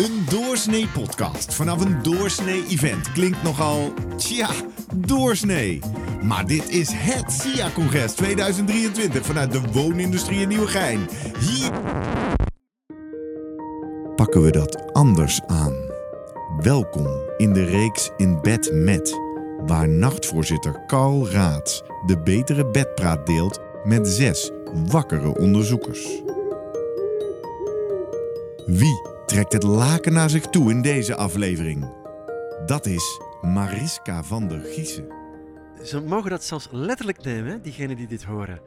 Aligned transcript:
Een 0.00 0.24
doorsnee 0.28 0.88
podcast 0.88 1.54
vanaf 1.54 1.84
een 1.84 2.02
doorsnee 2.02 2.64
event 2.68 3.12
klinkt 3.12 3.42
nogal, 3.42 3.92
tja, 4.16 4.48
doorsnee. 4.94 5.80
Maar 6.22 6.46
dit 6.46 6.68
is 6.68 6.88
het 6.92 7.32
SIA-congres 7.32 8.12
2023 8.12 9.26
vanuit 9.26 9.52
de 9.52 9.60
woonindustrie 9.72 10.40
in 10.40 10.48
Nieuwegein. 10.48 11.08
Hier 11.38 11.70
pakken 14.16 14.42
we 14.42 14.50
dat 14.50 14.92
anders 14.92 15.40
aan. 15.46 15.74
Welkom 16.60 17.08
in 17.36 17.52
de 17.52 17.64
reeks 17.64 18.10
In 18.16 18.40
Bed 18.40 18.70
Met, 18.72 19.20
waar 19.66 19.88
nachtvoorzitter 19.88 20.86
Carl 20.86 21.28
Raads 21.28 21.82
de 22.06 22.22
betere 22.22 22.70
bedpraat 22.70 23.26
deelt 23.26 23.60
met 23.84 24.08
zes 24.08 24.50
wakkere 24.86 25.38
onderzoekers. 25.38 26.22
Wie 28.66 29.18
trekt 29.30 29.52
het 29.52 29.62
laken 29.62 30.12
naar 30.12 30.30
zich 30.30 30.46
toe 30.46 30.70
in 30.70 30.82
deze 30.82 31.16
aflevering? 31.16 31.92
Dat 32.66 32.86
is 32.86 33.20
Mariska 33.40 34.22
van 34.22 34.48
der 34.48 34.60
Giezen. 34.60 35.06
Ze 35.82 36.00
mogen 36.00 36.30
dat 36.30 36.44
zelfs 36.44 36.68
letterlijk 36.70 37.24
nemen, 37.24 37.62
diegenen 37.62 37.96
die 37.96 38.06
dit 38.06 38.24
horen. 38.24 38.60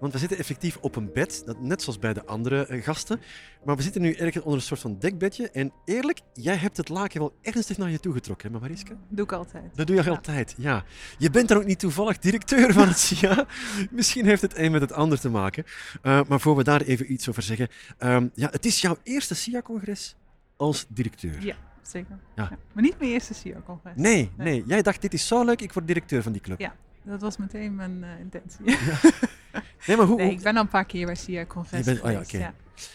Want 0.00 0.12
we 0.12 0.18
zitten 0.18 0.38
effectief 0.38 0.76
op 0.80 0.96
een 0.96 1.12
bed, 1.12 1.42
dat, 1.46 1.60
net 1.60 1.82
zoals 1.82 1.98
bij 1.98 2.12
de 2.14 2.24
andere 2.26 2.66
eh, 2.66 2.82
gasten. 2.82 3.20
Maar 3.64 3.76
we 3.76 3.82
zitten 3.82 4.02
nu 4.02 4.12
ergens 4.12 4.44
onder 4.44 4.58
een 4.58 4.64
soort 4.66 4.80
van 4.80 4.98
dekbedje. 4.98 5.50
En 5.50 5.72
eerlijk, 5.84 6.20
jij 6.32 6.56
hebt 6.56 6.76
het 6.76 6.88
laken 6.88 7.20
wel 7.20 7.34
ernstig 7.42 7.78
naar 7.78 7.90
je 7.90 8.00
toe 8.00 8.12
getrokken, 8.12 8.52
hè, 8.52 8.60
Mariska? 8.60 8.94
Doe 9.08 9.24
ik 9.24 9.32
altijd. 9.32 9.76
Dat 9.76 9.86
doe 9.86 9.96
je 9.96 10.02
Ja. 10.02 10.10
altijd, 10.10 10.54
ja. 10.58 10.84
Je 11.18 11.30
bent 11.30 11.48
dan 11.48 11.56
ook 11.56 11.64
niet 11.64 11.78
toevallig 11.78 12.18
directeur 12.18 12.72
van 12.72 12.88
het 12.88 12.98
SIA. 12.98 13.46
Misschien 13.90 14.24
heeft 14.26 14.42
het 14.42 14.56
een 14.58 14.72
met 14.72 14.80
het 14.80 14.92
ander 14.92 15.20
te 15.20 15.28
maken. 15.28 15.64
Eh, 16.02 16.20
maar 16.28 16.40
voor 16.40 16.56
we 16.56 16.64
daar 16.64 16.80
even 16.80 17.12
iets 17.12 17.28
over 17.28 17.42
zeggen. 17.42 17.68
ehm, 17.98 18.28
ja, 18.34 18.48
het 18.50 18.64
is 18.66 18.80
jouw 18.80 18.96
eerste 19.02 19.34
SIA-congres 19.34 20.16
als 20.56 20.86
directeur. 20.88 21.44
Ja, 21.44 21.54
zeker. 21.82 22.18
Ja. 22.36 22.46
Ja. 22.50 22.58
Maar 22.72 22.82
niet 22.82 22.98
mijn 22.98 23.10
eerste 23.10 23.34
CEO-congres. 23.34 23.92
Nee, 23.96 24.30
Nee. 24.36 24.46
nee. 24.52 24.64
Jij 24.66 24.82
dacht, 24.82 25.02
dit 25.02 25.12
is 25.14 25.26
zo 25.26 25.44
leuk, 25.44 25.60
ik 25.60 25.72
word 25.72 25.86
directeur 25.86 26.22
van 26.22 26.32
die 26.32 26.40
club. 26.40 26.60
Ja. 26.60 26.74
Dat 27.02 27.20
was 27.20 27.36
meteen 27.36 27.74
mijn 27.74 28.04
eh, 28.04 28.18
intentie. 28.20 28.64
Nee, 29.86 29.96
maar 29.96 30.06
hoe... 30.06 30.16
nee, 30.16 30.30
ik 30.30 30.40
ben 30.42 30.56
al 30.56 30.62
een 30.62 30.68
paar 30.68 30.84
keer 30.84 31.06
bij 31.06 31.14
bent- 31.84 32.00
oh 32.02 32.10
ja, 32.10 32.20
oké. 32.20 32.52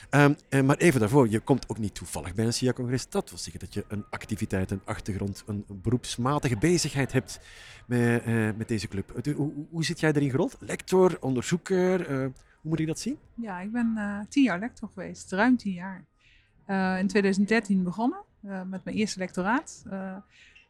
Ehm, 0.10 0.34
eh, 0.50 0.62
maar 0.62 0.78
even 0.78 1.00
daarvoor, 1.00 1.30
je 1.30 1.40
komt 1.40 1.70
ook 1.70 1.78
niet 1.78 1.96
toevallig 1.96 2.34
bij 2.34 2.46
een 2.46 2.54
SIA-congres. 2.54 3.10
Dat 3.10 3.30
wil 3.30 3.40
zeggen 3.40 3.60
dat 3.60 3.74
je 3.74 3.86
een 3.88 4.06
activiteit, 4.10 4.72
een 4.72 4.82
achtergrond, 4.86 5.44
een 5.48 5.66
beroepsmatige 5.68 6.58
bezigheid 6.58 7.12
hebt 7.12 7.40
met, 7.86 8.24
eh, 8.24 8.34
met 8.58 8.68
deze 8.68 8.88
club. 8.88 9.24
De- 9.24 9.32
hoe, 9.32 9.54
hoe- 9.70 9.86
zit 9.86 10.00
jij 10.00 10.12
erin 10.14 10.30
gerold? 10.30 10.58
Lector, 10.60 11.18
onderzoeker, 11.20 12.08
hoe 12.16 12.32
moet 12.62 12.80
ik 12.80 12.88
dat 12.88 13.00
zien? 13.00 13.18
Ja, 13.34 13.60
ik 13.60 13.72
ben 13.72 13.98
tien 14.30 14.44
jaar 14.44 14.60
lector 14.60 14.90
geweest. 14.94 15.32
Ruim 15.32 15.58
tien 15.58 15.74
jaar. 15.74 16.06
In 17.00 17.08
2013 17.08 17.84
begonnen 17.84 18.20
met 18.66 18.84
mijn 18.84 18.96
eerste 18.96 19.20
lectoraat. 19.20 19.84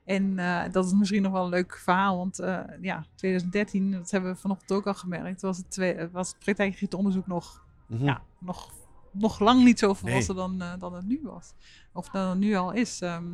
Eh, 0.05 0.15
en 0.15 0.39
eh, 0.39 0.71
dat 0.71 0.85
is 0.85 0.93
misschien 0.93 1.21
nog 1.21 1.31
wel 1.31 1.43
een 1.43 1.49
leuk 1.49 1.77
verhaal, 1.77 2.17
want 2.17 2.39
eh, 2.39 2.59
ja, 2.81 3.05
2013, 3.15 3.91
dat 3.91 4.11
hebben 4.11 4.31
we 4.33 4.39
vanochtend 4.39 4.71
ook 4.71 4.87
al 4.87 4.93
gemerkt, 4.93 5.41
was 5.41 5.57
het, 5.57 5.71
twee, 5.71 6.07
was 6.07 6.27
het 6.29 6.39
praktijkgericht 6.39 6.93
onderzoek 6.93 7.27
nog 7.27 7.63
Mhm. 7.87 8.03
ja, 8.03 8.21
nog, 8.39 8.71
nog 9.11 9.39
lang 9.39 9.63
niet 9.63 9.79
zo 9.79 9.93
volwassen 9.93 10.35
Nee. 10.35 10.43
dan, 10.47 10.61
eh, 10.61 10.79
dan 10.79 10.93
het 10.93 11.05
nu 11.05 11.19
was. 11.23 11.53
Of 11.93 12.09
dan 12.09 12.29
het 12.29 12.39
nu 12.39 12.55
al 12.55 12.71
is. 12.71 13.01
ehm. 13.01 13.25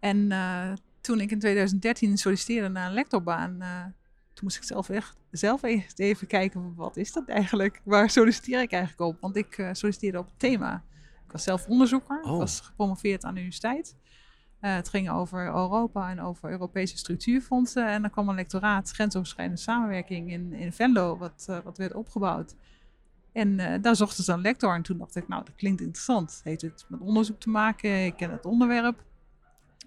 en 0.00 0.32
eh, 0.32 0.72
toen 1.00 1.20
ik 1.20 1.30
in 1.30 1.38
2013 1.38 2.16
solliciteerde 2.18 2.68
naar 2.68 2.86
een 2.88 2.94
lectorbaan, 2.94 3.60
eh, 3.62 3.82
toen 4.32 4.44
moest 4.44 4.56
ik 4.56 4.62
zelf 4.62 4.88
echt 4.88 5.16
zelf 5.30 5.62
even 5.96 6.26
kijken, 6.26 6.74
wat 6.74 6.96
is 6.96 7.12
dat 7.12 7.28
eigenlijk? 7.28 7.80
Waar 7.84 8.10
solliciteer 8.10 8.60
ik 8.62 8.72
eigenlijk 8.72 9.02
op? 9.10 9.20
Want 9.20 9.36
ik 9.36 9.58
eh, 9.58 9.68
solliciteerde 9.72 10.18
op 10.18 10.26
het 10.26 10.38
thema. 10.38 10.84
Ik 11.26 11.32
was 11.32 11.42
zelf 11.42 11.66
onderzoeker, 11.66 12.20
Oh. 12.22 12.32
ik 12.32 12.38
was 12.38 12.60
gepromoveerd 12.60 13.24
aan 13.24 13.34
de 13.34 13.40
universiteit. 13.40 13.96
Eh, 14.66 14.74
het 14.74 14.88
ging 14.88 15.10
over 15.10 15.44
Europa 15.44 16.10
en 16.10 16.20
over 16.20 16.50
Europese 16.50 16.96
structuurfondsen. 16.96 17.88
En 17.88 18.00
dan 18.02 18.10
kwam 18.10 18.28
een 18.28 18.34
lectoraat 18.34 18.90
grensoverschrijdende 18.90 19.60
samenwerking 19.60 20.30
in, 20.30 20.52
in 20.52 20.72
Venlo, 20.72 21.16
wat, 21.16 21.46
eh, 21.48 21.58
wat 21.64 21.78
werd 21.78 21.94
opgebouwd. 21.94 22.54
En 23.32 23.60
eh, 23.60 23.82
daar 23.82 23.96
zochten 23.96 24.24
ze 24.24 24.32
een 24.32 24.40
lector. 24.40 24.74
En 24.74 24.82
toen 24.82 24.98
dacht 24.98 25.16
ik, 25.16 25.28
nou, 25.28 25.44
dat 25.44 25.54
klinkt 25.54 25.80
interessant. 25.80 26.40
Heeft 26.44 26.62
het 26.62 26.84
met 26.88 27.00
onderzoek 27.00 27.40
te 27.40 27.50
maken? 27.50 28.04
Ik 28.04 28.16
ken 28.16 28.30
het 28.30 28.44
onderwerp. 28.44 29.04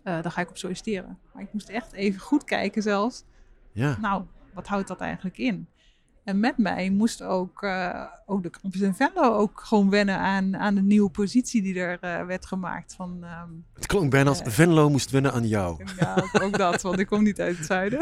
Daar 0.03 0.31
ga 0.31 0.41
ik 0.41 0.49
op 0.49 0.57
solliciteren. 0.57 1.17
Maar 1.33 1.43
ik 1.43 1.53
moest 1.53 1.69
echt 1.69 1.91
even 1.91 2.19
goed 2.19 2.43
kijken 2.43 2.81
zelfs. 2.81 3.23
Ja. 3.71 3.97
Nou, 4.01 4.23
wat 4.53 4.67
houdt 4.67 4.87
dat 4.87 4.99
eigenlijk 4.99 5.37
in? 5.37 5.67
En 6.29 6.39
met 6.39 6.57
mij 6.57 6.89
moest 6.89 7.21
ook, 7.21 7.63
eh, 7.63 8.05
ook 8.25 8.43
de 8.43 8.49
campus 8.49 8.81
in 8.81 8.93
Venlo 8.93 9.33
ook 9.35 9.61
gewoon 9.61 9.89
wennen 9.89 10.17
aan, 10.17 10.57
aan 10.57 10.75
de 10.75 10.81
nieuwe 10.81 11.09
positie 11.09 11.61
die 11.61 11.79
er 11.79 11.99
eh, 11.99 12.25
werd 12.25 12.45
gemaakt. 12.45 12.95
Van, 12.95 13.23
ehm, 13.23 13.49
Het 13.73 13.85
klonk 13.85 14.11
bijna 14.11 14.29
als 14.29 14.41
Eh. 14.41 14.47
Venlo 14.47 14.89
moest 14.89 15.09
wennen 15.09 15.33
aan 15.33 15.47
jou. 15.47 15.83
ja, 15.99 16.23
ook 16.41 16.57
dat, 16.57 16.81
want 16.81 16.99
ik 16.99 17.07
kom 17.07 17.23
niet 17.23 17.41
uit 17.41 17.57
het 17.57 17.65
zuiden. 17.65 17.99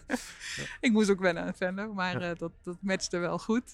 ik 0.86 0.92
moest 0.92 1.10
ook 1.10 1.20
wennen 1.20 1.42
aan 1.42 1.54
Venlo, 1.54 1.92
maar 1.92 2.36
dat, 2.38 2.52
dat 2.62 2.76
matchte 2.80 3.18
wel 3.18 3.38
goed. 3.38 3.72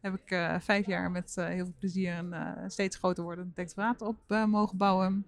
Heb 0.00 0.14
ik 0.24 0.58
vijf 0.60 0.86
jaar 0.86 1.10
met 1.10 1.34
heel 1.34 1.64
veel 1.64 1.74
plezier 1.78 2.18
een 2.18 2.70
steeds 2.70 2.96
groter 2.96 3.24
wordend 3.24 3.56
lectoraat 3.56 4.02
op 4.02 4.18
mogen 4.46 4.76
bouwen. 4.76 5.26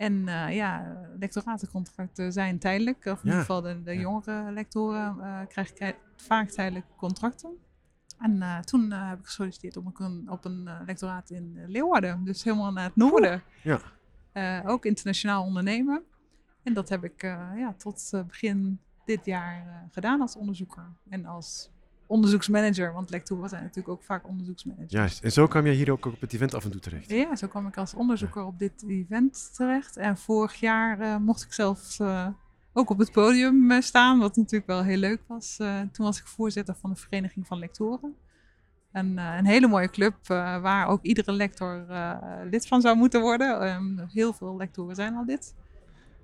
En 0.00 0.28
eh, 0.28 0.54
ja, 0.54 0.96
lectoratencontracten 1.18 2.32
zijn 2.32 2.58
tijdelijk. 2.58 3.04
Of 3.04 3.04
in 3.04 3.18
Ja. 3.22 3.22
ieder 3.24 3.40
geval 3.40 3.60
de, 3.60 3.82
de 3.82 3.94
Ja. 3.94 4.00
jongere 4.00 4.52
lectoren 4.52 5.20
eh, 5.20 5.40
krijgen 5.48 5.94
vaak 6.16 6.48
tijdelijke 6.48 6.88
contracten. 6.96 7.50
En 8.18 8.42
eh, 8.42 8.58
toen 8.58 8.92
eh, 8.92 9.08
heb 9.08 9.18
ik 9.18 9.24
gesolliciteerd 9.26 9.76
op 9.76 10.00
een, 10.00 10.30
op 10.30 10.44
een 10.44 10.68
eh, 10.68 10.80
lectoraat 10.86 11.30
in 11.30 11.64
Leeuwarden. 11.66 12.24
Dus 12.24 12.44
helemaal 12.44 12.72
naar 12.72 12.84
het 12.84 12.96
noorden. 12.96 13.42
Ja. 13.62 13.80
Eh, 14.32 14.60
ook 14.66 14.84
internationaal 14.84 15.44
ondernemen. 15.44 16.02
En 16.62 16.74
dat 16.74 16.88
heb 16.88 17.04
ik 17.04 17.22
eh, 17.22 17.48
ja, 17.56 17.72
tot 17.76 18.08
eh, 18.12 18.22
begin 18.22 18.80
dit 19.04 19.24
jaar 19.24 19.66
eh, 19.66 19.74
gedaan 19.90 20.20
als 20.20 20.36
onderzoeker. 20.36 20.86
En 21.08 21.26
als 21.26 21.70
onderzoeksmanager, 22.10 22.92
want 22.92 23.10
lectoren 23.10 23.48
zijn 23.48 23.62
natuurlijk 23.62 23.88
ook 23.88 24.02
vaak 24.02 24.28
onderzoeksmanagers. 24.28 24.92
Juist. 24.92 25.24
En 25.24 25.32
zo 25.32 25.46
kwam 25.46 25.66
je 25.66 25.72
hier 25.72 25.90
ook 25.90 26.06
op 26.06 26.20
het 26.20 26.32
event 26.32 26.54
af 26.54 26.64
en 26.64 26.70
toe 26.70 26.80
terecht. 26.80 27.10
Ja, 27.10 27.36
zo 27.36 27.46
kwam 27.46 27.66
ik 27.66 27.76
als 27.76 27.94
onderzoeker 27.94 28.44
op 28.44 28.58
dit 28.58 28.84
event 28.86 29.54
terecht. 29.54 29.96
En 29.96 30.16
vorig 30.16 30.54
jaar 30.54 31.00
eh, 31.00 31.16
mocht 31.16 31.42
ik 31.42 31.52
zelfs 31.52 31.98
eh, 31.98 32.26
ook 32.72 32.90
op 32.90 32.98
het 32.98 33.12
podium 33.12 33.70
eh, 33.70 33.80
staan, 33.80 34.18
wat 34.18 34.36
natuurlijk 34.36 34.66
wel 34.66 34.82
heel 34.82 34.96
leuk 34.96 35.20
was. 35.26 35.56
Toen 35.92 36.06
was 36.06 36.18
ik 36.18 36.26
voorzitter 36.26 36.74
van 36.74 36.90
de 36.90 36.96
Vereniging 36.96 37.46
van 37.46 37.58
Lectoren. 37.58 38.14
Een, 38.92 39.18
eh, 39.18 39.36
een 39.36 39.46
hele 39.46 39.68
mooie 39.68 39.90
club 39.90 40.14
waar 40.26 40.86
ook 40.86 41.02
iedere 41.02 41.32
lector 41.32 41.86
lid 42.50 42.66
van 42.66 42.80
zou 42.80 42.96
moeten 42.96 43.20
worden. 43.20 43.60
Ehm, 43.60 44.06
heel 44.12 44.32
veel 44.32 44.56
lectoren 44.56 44.94
zijn 44.94 45.14
al 45.14 45.24
lid. 45.24 45.54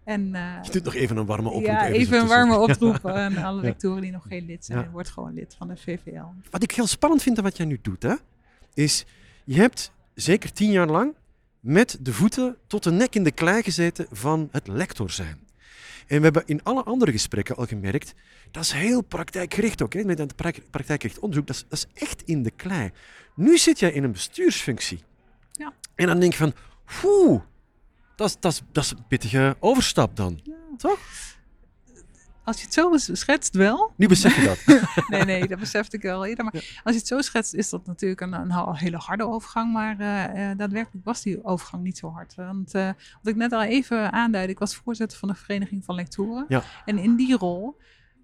En, 0.06 0.34
eh, 0.34 0.58
Je 0.62 0.70
doet 0.70 0.84
nog 0.84 0.94
even 0.94 1.16
een 1.16 1.26
warme 1.26 1.48
oproep. 1.48 1.64
ja, 1.64 1.86
even 1.88 2.18
een 2.20 2.26
warme 2.26 2.58
oproep 2.68 3.06
aan 3.06 3.36
alle 3.36 3.60
lectoren 3.60 4.02
die 4.02 4.10
nog 4.10 4.24
geen 4.28 4.46
lid 4.46 4.64
zijn. 4.64 4.78
Ja. 4.78 4.90
Word 4.90 5.08
gewoon 5.08 5.34
lid 5.34 5.54
van 5.58 5.68
de 5.68 5.76
VVL. 5.76 6.24
Wat 6.50 6.62
ik 6.62 6.70
heel 6.70 6.86
spannend 6.86 7.22
vind 7.22 7.38
aan 7.38 7.44
wat 7.44 7.56
jij 7.56 7.66
nu 7.66 7.78
doet, 7.82 8.02
hè, 8.02 8.14
is 8.74 9.04
je 9.44 9.54
hebt 9.54 9.92
zeker 10.14 10.52
tien 10.52 10.70
jaar 10.70 10.86
lang 10.86 11.14
met 11.60 11.98
de 12.00 12.12
voeten 12.12 12.56
tot 12.66 12.82
de 12.82 12.90
nek 12.90 13.14
in 13.14 13.24
de 13.24 13.30
klei 13.30 13.62
gezeten 13.62 14.06
van 14.10 14.48
het 14.52 14.68
lector 14.68 15.10
zijn. 15.10 15.38
En 16.06 16.16
we 16.18 16.24
hebben 16.24 16.42
in 16.46 16.62
alle 16.62 16.82
andere 16.82 17.12
gesprekken 17.12 17.56
al 17.56 17.66
gemerkt, 17.66 18.14
dat 18.50 18.62
is 18.62 18.72
heel 18.72 19.02
praktijkgericht 19.02 19.82
ook. 19.82 19.92
Hè? 19.92 20.04
Met 20.04 20.16
dat 20.16 20.34
prak- 20.36 20.70
praktijkgericht 20.70 21.18
onderzoek, 21.20 21.46
dat 21.46 21.56
is, 21.56 21.64
dat 21.68 21.78
is 21.78 22.02
echt 22.02 22.22
in 22.22 22.42
de 22.42 22.50
klei. 22.50 22.90
Nu 23.34 23.58
zit 23.58 23.78
jij 23.78 23.92
in 23.92 24.04
een 24.04 24.12
bestuursfunctie. 24.12 24.98
Ja. 25.52 25.72
En 25.94 26.06
dan 26.06 26.20
denk 26.20 26.32
je 26.32 26.38
van, 26.38 26.52
oeh, 27.04 27.40
dat 28.16 28.28
is, 28.28 28.36
dat, 28.40 28.52
is, 28.52 28.62
dat 28.72 28.84
is 28.84 28.90
een 28.90 29.06
pittige 29.08 29.56
overstap 29.60 30.16
dan. 30.16 30.40
Toch? 30.76 30.98
Als 32.44 32.56
je 32.56 32.64
het 32.64 32.74
zo 32.74 33.14
schetst 33.14 33.54
wel. 33.54 33.92
Nu 33.96 34.08
besef 34.08 34.36
je 34.36 34.46
dat. 34.46 34.80
Nee, 35.08 35.24
nee, 35.24 35.48
dat 35.48 35.58
besefte 35.58 35.96
ik 35.96 36.02
wel 36.02 36.26
eerder. 36.26 36.44
Maar 36.44 36.52
als 36.54 36.94
je 36.94 36.98
het 36.98 37.06
zo 37.06 37.20
schetst, 37.20 37.54
is 37.54 37.70
dat 37.70 37.86
natuurlijk 37.86 38.20
een, 38.20 38.32
een 38.32 38.74
hele 38.76 38.96
harde 38.96 39.26
overgang. 39.26 39.72
Maar 39.72 40.00
eh, 40.00 40.56
daadwerkelijk 40.56 41.04
was 41.04 41.22
die 41.22 41.44
overgang 41.44 41.82
niet 41.82 41.98
zo 41.98 42.10
hard. 42.10 42.34
Want 42.34 42.74
eh, 42.74 42.86
wat 43.22 43.32
ik 43.32 43.36
net 43.36 43.52
al 43.52 43.62
even 43.62 44.12
aanduidde, 44.12 44.52
ik 44.52 44.58
was 44.58 44.76
voorzitter 44.76 45.18
van 45.18 45.28
de 45.28 45.34
Vereniging 45.34 45.84
van 45.84 45.94
Lectoren. 45.94 46.44
Ja. 46.48 46.62
En 46.84 46.98
in 46.98 47.16
die 47.16 47.36
rol 47.36 47.80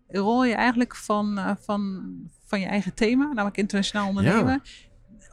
rol 0.08 0.44
je 0.44 0.55
eigenlijk 0.55 0.96
van, 0.96 1.56
van, 1.61 2.02
van 2.46 2.61
je 2.61 2.66
eigen 2.66 2.94
thema, 2.94 3.25
namelijk 3.25 3.56
internationaal 3.56 4.08
ondernemen. 4.08 4.62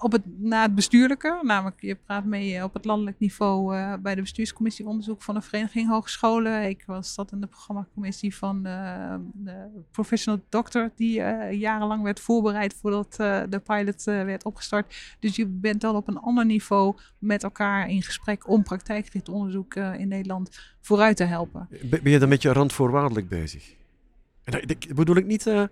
Op 0.01 0.11
het, 0.11 0.21
naar 0.37 0.63
het 0.63 0.75
bestuurlijke, 0.75 1.39
namelijk 1.41 1.81
je 1.81 1.95
praat 1.95 2.25
mee 2.25 2.55
eh, 2.55 2.63
op 2.63 2.73
het 2.73 2.85
landelijk 2.85 3.19
niveau 3.19 3.75
eh, 3.75 3.93
bij 4.01 4.15
de 4.15 4.21
bestuurscommissie 4.21 4.85
onderzoek 4.87 5.21
van 5.21 5.35
de 5.35 5.41
Vereniging 5.41 5.89
Hogescholen. 5.89 6.69
Ik 6.69 6.83
was 6.85 7.13
zat 7.13 7.31
in 7.31 7.39
de 7.41 7.47
programmacommissie 7.47 8.35
van 8.35 8.63
de, 8.63 9.17
de 9.33 9.83
Professional 9.91 10.41
Doctor, 10.49 10.91
die 10.95 11.21
eh, 11.21 11.59
jarenlang 11.59 12.03
werd 12.03 12.19
voorbereid 12.19 12.73
voordat 12.73 13.15
eh, 13.19 13.41
de 13.49 13.59
pilot 13.59 14.07
eh, 14.07 14.23
werd 14.23 14.45
opgestart. 14.45 15.15
Dus 15.19 15.35
je 15.35 15.45
bent 15.45 15.83
al 15.83 15.95
op 15.95 16.07
een 16.07 16.19
ander 16.19 16.45
niveau 16.45 16.95
met 17.17 17.43
elkaar 17.43 17.89
in 17.89 18.01
gesprek 18.03 18.49
om 18.49 18.63
praktijkgericht 18.63 19.29
onderzoek 19.29 19.73
eh, 19.75 19.99
in 19.99 20.07
Nederland 20.07 20.59
vooruit 20.81 21.17
te 21.17 21.23
helpen. 21.23 21.67
Ben 21.89 22.11
je 22.11 22.19
dan 22.19 22.29
met 22.29 22.41
je 22.41 22.51
randvoorwaardelijk 22.53 23.29
bezig? 23.29 23.73
En 24.43 24.51
dat, 24.51 24.67
dat 24.67 24.95
bedoel 24.95 25.15
ik 25.15 25.25
niet... 25.25 25.47
eh, 25.47 25.63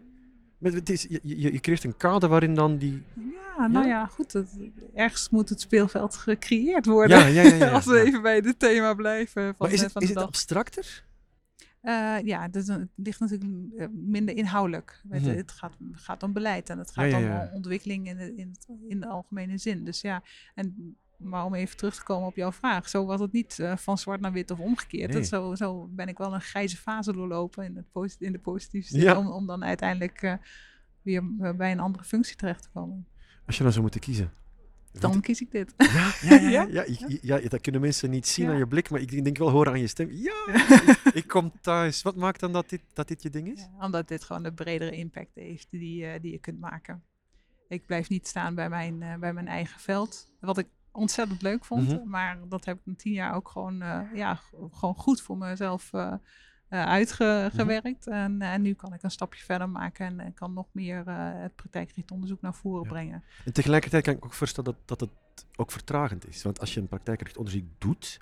met, 0.58 0.74
het 0.74 0.90
is, 0.90 1.02
je, 1.10 1.20
je, 1.24 1.54
je 1.54 1.60
creëert 1.60 1.84
een 1.84 1.98
kader 1.98 2.30
waarin 2.30 2.54
dan 2.54 2.78
die... 2.78 3.04
Ja, 3.16 3.47
Ja, 3.58 3.68
nou 3.68 3.88
Ja? 3.88 4.06
goed. 4.06 4.34
Het, 4.34 4.58
ergens 4.94 5.30
moet 5.30 5.50
het 5.50 5.62
speelveld 5.62 6.16
gecreëerd 6.16 6.86
worden. 6.86 7.32
Ja. 7.34 7.70
Als 7.76 7.86
we 7.86 8.00
even 8.02 8.22
bij 8.22 8.36
het 8.36 8.60
thema 8.60 8.94
blijven 8.94 9.44
van, 9.44 9.54
Maar 9.58 9.72
is 9.72 9.82
het, 9.82 9.92
van 9.92 10.02
is 10.02 10.08
het 10.08 10.18
dag. 10.18 10.28
abstracter? 10.28 11.06
Eh, 11.82 12.16
ja, 12.24 12.44
een- 12.52 12.52
het 12.68 12.88
ligt 12.96 13.20
natuurlijk 13.20 13.74
eh, 13.78 13.88
minder 13.94 14.36
inhoudelijk. 14.38 15.02
Het, 15.10 15.22
Mhm. 15.22 15.36
het 15.36 15.52
gaat, 15.52 15.74
gaat 15.92 16.24
om 16.24 16.34
beleid 16.34 16.70
en 16.70 16.78
het 16.78 16.92
gaat 16.92 17.12
Ja, 17.12 17.18
ja, 17.18 17.28
ja. 17.28 17.48
om 17.50 17.56
ontwikkeling 17.56 18.08
in 18.08 18.18
de, 18.18 18.36
in, 18.88 19.00
de 19.00 19.08
algemene 19.08 19.58
zin. 19.58 19.84
Dus 19.86 20.02
ja, 20.02 20.24
en, 20.56 20.98
maar 21.18 21.46
om 21.46 21.54
even 21.56 21.78
terug 21.78 21.96
te 21.96 22.04
komen 22.04 22.28
op 22.28 22.36
jouw 22.36 22.52
vraag. 22.52 22.90
Zo 22.90 23.06
was 23.06 23.20
het 23.20 23.32
niet 23.32 23.60
eh, 23.60 23.78
van 23.78 23.98
zwart 23.98 24.22
naar 24.22 24.32
wit 24.32 24.52
of 24.52 24.60
omgekeerd. 24.60 25.10
Nee. 25.10 25.18
Het, 25.20 25.28
zo, 25.28 25.56
zo 25.56 25.88
ben 25.92 26.08
ik 26.08 26.18
wel 26.18 26.34
een 26.34 26.42
grijze 26.42 26.78
fase 26.78 27.14
doorlopen 27.14 27.66
in, 27.66 27.76
het 27.94 28.16
in 28.20 28.32
de 28.32 28.40
positieve 28.40 28.88
zin. 28.88 29.16
Om, 29.16 29.28
om 29.28 29.48
dan 29.48 29.64
uiteindelijk 29.64 30.38
weer 31.02 31.56
bij 31.56 31.72
een 31.72 31.80
andere 31.80 32.04
functie 32.04 32.36
terecht 32.36 32.62
te 32.64 32.70
komen. 32.74 33.08
Als 33.48 33.56
je 33.56 33.62
nou 33.62 33.72
zou 33.72 33.82
moeten 33.82 34.00
kiezen. 34.02 34.32
Dan 34.92 35.22
kies 35.22 35.42
ik 35.42 35.52
dit. 35.52 35.74
Ja, 35.78 36.12
ja, 36.22 36.36
ja, 36.36 36.50
ja, 36.50 36.50
Ja? 36.50 36.68
ja, 36.70 36.84
ik- 36.84 37.20
ja, 37.22 37.40
dat 37.50 37.62
kunnen 37.62 37.82
mensen 37.82 38.10
niet 38.10 38.28
zien 38.28 38.48
aan 38.50 38.58
je 38.58 38.68
blik, 38.68 38.90
maar 38.90 39.00
ik 39.02 39.24
denk 39.24 39.38
wel 39.38 39.50
horen 39.50 39.72
aan 39.72 39.80
je 39.80 39.88
stem. 39.88 40.12
Ja, 40.12 40.46
ik, 40.48 41.00
ik 41.14 41.28
kom 41.28 41.52
thuis. 41.62 42.02
Wat 42.02 42.16
maakt 42.16 42.40
dan 42.40 42.54
dat 42.54 42.70
dit, 42.70 42.82
dat 42.94 43.08
dit 43.08 43.24
je 43.24 43.30
ding 43.30 43.48
is? 43.48 43.68
Omdat 43.80 44.08
dit 44.08 44.24
gewoon 44.24 44.46
een 44.46 44.54
bredere 44.54 44.92
impact 44.92 45.36
heeft 45.36 45.68
die, 45.70 46.06
eh, 46.06 46.22
die 46.22 46.32
je 46.32 46.38
kunt 46.40 46.60
maken. 46.60 47.04
Ik 47.68 47.86
blijf 47.86 48.10
niet 48.10 48.28
staan 48.28 48.56
bij 48.56 48.70
mijn, 48.70 49.02
eh, 49.02 49.16
bij 49.16 49.34
mijn 49.34 49.48
eigen 49.48 49.80
veld. 49.80 50.32
Wat 50.40 50.58
ik 50.58 50.68
ontzettend 50.92 51.42
leuk 51.42 51.66
vond. 51.66 51.88
Mhm. 51.88 52.10
Maar 52.10 52.40
dat 52.50 52.66
heb 52.66 52.78
ik 52.78 52.86
in 52.86 52.96
tien 52.96 53.14
jaar 53.14 53.34
ook 53.36 53.50
gewoon, 53.50 53.82
eh, 53.82 54.02
ja, 54.14 54.40
gewoon 54.72 54.96
goed 54.96 55.22
voor 55.22 55.38
mezelf 55.38 55.92
eh, 56.70 56.82
eh, 56.82 56.88
uitgewerkt. 56.88 58.06
Mhm. 58.06 58.16
en, 58.16 58.42
en 58.42 58.62
nu 58.62 58.74
kan 58.74 58.94
ik 58.94 59.04
een 59.04 59.12
stapje 59.12 59.44
verder 59.44 59.70
maken 59.70 60.06
en, 60.06 60.20
en 60.20 60.34
kan 60.34 60.54
nog 60.54 60.68
meer 60.72 61.08
eh, 61.08 61.16
het 61.42 61.56
praktijkgericht 61.56 62.12
onderzoek 62.12 62.42
naar 62.42 62.54
voren 62.56 62.84
Ja. 62.84 62.90
brengen. 62.90 63.24
En 63.46 63.54
tegelijkertijd 63.54 64.04
kan 64.04 64.14
ik 64.14 64.26
ook 64.26 64.34
voorstellen 64.34 64.72
dat, 64.72 65.00
dat 65.00 65.10
het 65.10 65.46
ook 65.56 65.72
vertragend 65.72 66.28
is. 66.28 66.44
Want 66.44 66.60
als 66.60 66.74
je 66.74 66.80
een 66.80 66.88
praktijkgericht 66.88 67.38
onderzoek 67.38 67.64
doet, 67.78 68.20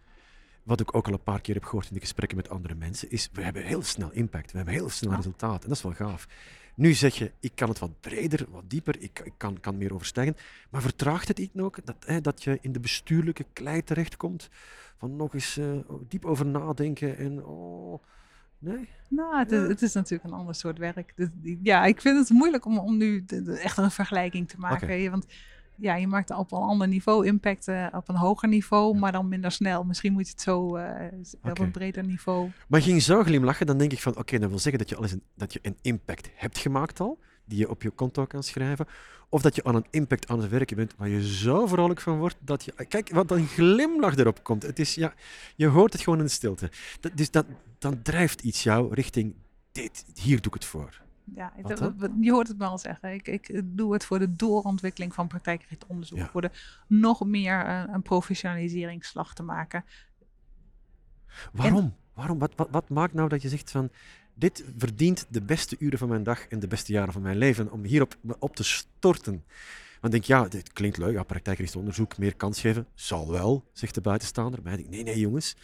wat 0.64 0.80
ik 0.80 0.96
ook 0.96 1.08
al 1.08 1.14
een 1.14 1.24
paar 1.24 1.42
keer 1.42 1.56
heb 1.56 1.64
gehoord 1.64 1.88
in 1.88 1.94
de 1.94 2.00
gesprekken 2.00 2.38
met 2.38 2.50
andere 2.50 2.76
mensen, 2.76 3.10
is 3.12 3.30
we 3.34 3.42
hebben 3.42 3.64
heel 3.64 3.84
snel 3.84 4.12
impact, 4.12 4.52
we 4.52 4.58
hebben 4.58 4.76
heel 4.76 4.90
snel 4.90 5.12
Ja. 5.12 5.18
resultaat. 5.18 5.64
En 5.64 5.68
dat 5.70 5.78
is 5.78 5.84
wel 5.84 5.94
gaaf. 5.94 6.28
Nu 6.76 6.94
zeg 6.94 7.16
je, 7.16 7.32
ik 7.40 7.52
kan 7.56 7.70
het 7.70 7.80
wat 7.80 8.00
breder, 8.00 8.46
wat 8.50 8.70
dieper, 8.70 9.02
ik, 9.02 9.20
ik 9.20 9.34
kan, 9.38 9.60
kan 9.60 9.78
meer 9.78 9.94
overstijgen. 9.94 10.36
Maar 10.70 10.82
vertraagt 10.82 11.28
het 11.28 11.38
niet 11.38 11.52
ook 11.58 11.86
dat, 11.86 11.96
hè, 12.06 12.22
dat 12.22 12.44
je 12.44 12.58
in 12.62 12.72
de 12.72 12.80
bestuurlijke 12.80 13.46
klei 13.54 13.84
terechtkomt? 13.84 14.50
Van 14.98 15.16
nog 15.16 15.34
eens 15.34 15.58
eh, 15.58 15.80
diep 16.08 16.26
over 16.26 16.46
nadenken 16.46 17.18
en 17.18 17.46
oh, 17.46 18.04
nee? 18.66 18.88
Nou, 19.10 19.38
het, 19.38 19.50
Ja. 19.52 19.62
is, 19.62 19.68
het 19.68 19.82
is 19.82 19.94
natuurlijk 19.94 20.30
een 20.30 20.38
ander 20.38 20.56
soort 20.56 20.78
werk. 20.78 21.14
Dus, 21.16 21.28
ja, 21.64 21.86
ik 21.86 22.02
vind 22.02 22.18
het 22.18 22.30
moeilijk 22.30 22.66
om, 22.66 22.78
om 22.78 22.98
nu 22.98 23.24
de- 23.26 23.42
de- 23.44 23.58
echt 23.60 23.78
een 23.78 23.92
vergelijking 23.92 24.48
te 24.50 24.60
maken. 24.60 25.12
Want 25.12 25.26
ja, 25.78 25.96
je 25.96 26.08
maakt 26.08 26.32
op 26.32 26.52
een 26.52 26.58
ander 26.58 26.88
niveau 26.88 27.26
impact, 27.26 27.68
eh, 27.68 27.88
op 27.92 28.10
een 28.10 28.16
hoger 28.16 28.50
niveau, 28.50 28.94
Ja. 28.94 29.00
maar 29.00 29.12
dan 29.12 29.28
minder 29.28 29.52
snel. 29.52 29.84
Misschien 29.84 30.14
moet 30.14 30.26
je 30.26 30.32
het 30.32 30.42
zo 30.42 30.76
eh, 30.76 31.06
op 31.44 31.60
een 31.60 31.72
breder 31.72 32.04
niveau. 32.04 32.50
Maar 32.68 32.82
ging 32.82 32.96
je 32.96 33.02
zo 33.02 33.24
glimlachen, 33.24 33.66
dan 33.66 33.78
denk 33.78 33.92
ik 33.92 34.02
van, 34.02 34.18
oké, 34.18 34.40
dat 34.40 34.50
wil 34.50 34.60
zeggen 34.60 34.80
dat 34.80 34.90
je, 34.90 34.96
al 34.96 35.02
eens 35.04 35.12
een, 35.12 35.24
dat 35.36 35.54
je 35.54 35.60
een 35.62 35.78
impact 35.82 36.30
hebt 36.36 36.58
gemaakt 36.58 37.00
al, 37.00 37.20
die 37.46 37.58
je 37.58 37.70
op 37.70 37.82
je 37.82 37.90
konto 37.90 38.26
kan 38.26 38.44
schrijven, 38.44 38.88
of 39.30 39.42
dat 39.42 39.56
je 39.56 39.64
aan 39.64 39.76
een 39.76 39.86
impact 39.90 40.28
aan 40.28 40.40
het 40.40 40.50
werken 40.50 40.76
bent 40.78 40.94
waar 40.98 41.10
je 41.10 41.28
zo 41.28 41.68
vrolijk 41.68 42.02
van 42.02 42.18
wordt 42.18 42.38
dat 42.40 42.64
je, 42.66 42.86
kijk, 42.88 43.10
wat 43.10 43.32
een 43.32 43.48
glimlach 43.48 44.16
erop 44.16 44.44
komt. 44.44 44.64
Het 44.64 44.80
is, 44.80 44.96
ja, 44.96 45.14
je 45.56 45.68
hoort 45.68 45.94
het 45.94 46.02
gewoon 46.02 46.20
in 46.20 46.26
de 46.26 46.32
stilte. 46.32 46.72
Dat, 47.00 47.12
dus 47.18 47.32
dat, 47.32 47.46
dan 47.78 48.02
drijft 48.02 48.42
iets 48.42 48.64
jou 48.64 48.94
richting, 48.94 49.36
dit, 49.72 50.06
hier 50.14 50.36
doe 50.42 50.48
ik 50.48 50.54
het 50.54 50.66
voor. 50.66 51.02
Ja, 51.36 51.54
ik- 51.58 51.68
je 52.22 52.32
hoort 52.32 52.48
het 52.48 52.58
me 52.58 52.66
al 52.66 52.78
zeggen. 52.78 53.14
Ik, 53.14 53.28
ik 53.28 53.62
doe 53.64 53.94
het 53.94 54.06
voor 54.06 54.20
de 54.20 54.36
doorontwikkeling 54.36 55.14
van 55.14 55.28
praktijkgericht 55.28 55.86
onderzoek. 55.86 56.18
Ja. 56.18 56.30
Voor 56.30 56.42
de 56.42 56.52
nog 56.88 57.26
meer 57.26 57.66
eh, 57.66 57.84
een 57.88 58.02
professionaliseringsslag 58.02 59.34
te 59.34 59.44
maken. 59.44 59.86
Waarom? 61.52 61.96
Waarom? 62.14 62.40
Wat, 62.40 62.54
wat, 62.56 62.68
wat 62.72 62.90
maakt 62.90 63.14
nou 63.14 63.30
dat 63.30 63.42
je 63.42 63.50
zegt 63.50 63.72
van, 63.72 63.90
dit 64.36 64.64
verdient 64.78 65.26
de 65.30 65.42
beste 65.42 65.76
uren 65.80 65.98
van 66.00 66.10
mijn 66.10 66.24
dag 66.24 66.48
en 66.48 66.60
de 66.60 66.68
beste 66.68 66.92
jaren 66.92 67.14
van 67.14 67.22
mijn 67.22 67.38
leven 67.38 67.72
om 67.72 67.84
hierop 67.84 68.16
me 68.22 68.36
op 68.40 68.56
te 68.56 68.64
storten? 68.64 69.44
Want 70.02 70.14
denk 70.14 70.24
ja, 70.26 70.48
dit 70.48 70.74
klinkt 70.74 70.98
leuk, 70.98 71.14
ja, 71.14 71.24
praktijkgericht 71.24 71.76
onderzoek, 71.76 72.18
meer 72.18 72.36
kans 72.36 72.62
geven, 72.62 72.88
zal 72.94 73.32
wel, 73.32 73.64
zegt 73.74 73.96
de 73.96 74.02
buitenstaander. 74.02 74.60
Maar 74.64 74.74
ik 74.74 74.80
denk, 74.80 74.90
nee, 74.90 75.04
nee 75.04 75.20
jongens, 75.20 75.56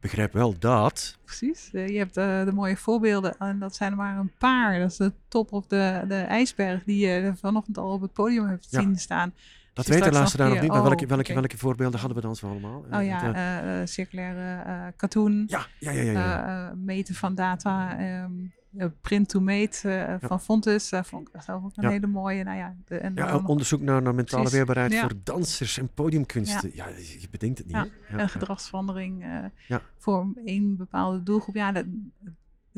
begrijp 0.00 0.32
wel 0.32 0.58
dat. 0.58 1.18
Precies. 1.24 1.70
Eh, 1.72 1.88
je 1.88 1.98
hebt 1.98 2.16
eh, 2.16 2.44
de 2.44 2.52
mooie 2.52 2.76
voorbeelden 2.76 3.38
en 3.38 3.58
dat 3.58 3.74
zijn 3.74 3.90
er 3.90 3.96
maar 3.96 4.18
een 4.18 4.32
paar. 4.38 4.78
Dat 4.78 4.90
is 4.90 4.96
de 4.96 5.12
top 5.28 5.52
of 5.52 5.66
de, 5.66 6.04
de 6.08 6.14
ijsberg 6.14 6.84
die 6.84 7.06
je 7.06 7.32
vanochtend 7.40 7.78
al 7.78 7.92
op 7.92 8.00
het 8.00 8.12
podium 8.12 8.46
hebt 8.46 8.66
Ja. 8.70 8.80
zien 8.80 8.96
staan. 8.98 9.34
Dat 9.78 9.86
weet 9.86 9.96
de 9.96 10.02
straks 10.04 10.16
luisteraar 10.18 10.48
nog 10.48 10.56
een 10.56 10.62
niet, 10.62 10.72
maar 10.72 10.82
welke, 10.82 11.02
oh, 11.04 11.08
welke, 11.10 11.34
welke 11.34 11.58
voorbeelden 11.58 11.98
hadden 12.00 12.16
we 12.18 12.24
dan 12.24 12.36
zo 12.36 12.48
allemaal? 12.50 12.84
Oh 12.92 13.04
ja, 13.04 13.22
Eh, 13.22 13.32
de- 13.32 13.38
eh, 13.38 13.80
eh, 13.80 13.86
circulaire 13.86 14.92
katoen, 14.96 15.44
ja, 15.46 15.66
ja, 15.78 15.90
ja, 15.90 16.02
ja. 16.02 16.12
ja. 16.12 16.72
meten 16.76 17.14
van 17.14 17.34
data, 17.34 17.98
ehm, 17.98 18.32
eh, 18.76 18.86
print-to-mate 19.00 19.90
eh, 19.90 20.28
van 20.28 20.40
Fontes. 20.40 20.88
Dat 20.88 21.06
vond 21.06 21.28
ik 21.28 21.40
zelf 21.42 21.64
ook 21.64 21.72
een 21.74 21.82
Ja. 21.82 21.88
hele 21.90 22.06
mooie. 22.06 22.44
Nou 22.44 22.56
ja, 22.56 22.74
de, 22.84 22.98
en 22.98 23.12
ja, 23.14 23.36
onderzoek 23.36 23.80
naar, 23.80 24.02
naar 24.02 24.14
mentale 24.14 24.42
Precies, 24.42 24.56
weerbaarheid 24.58 24.92
ja. 24.92 25.00
voor 25.00 25.12
dansers 25.24 25.78
en 25.78 25.88
podiumkunsten. 25.94 26.70
Ja, 26.74 26.86
je 27.20 27.28
bedenkt 27.30 27.58
het 27.58 27.66
niet. 27.66 27.76
Ja? 27.76 27.84
Ja, 27.84 28.12
een 28.12 28.18
ja. 28.18 28.26
gedragsverandering 28.26 29.24
Ja. 29.68 29.80
voor 29.98 30.26
één 30.44 30.76
bepaalde 30.76 31.22
doelgroep. 31.22 31.54
Ja, 31.54 31.72
dat, 31.72 31.84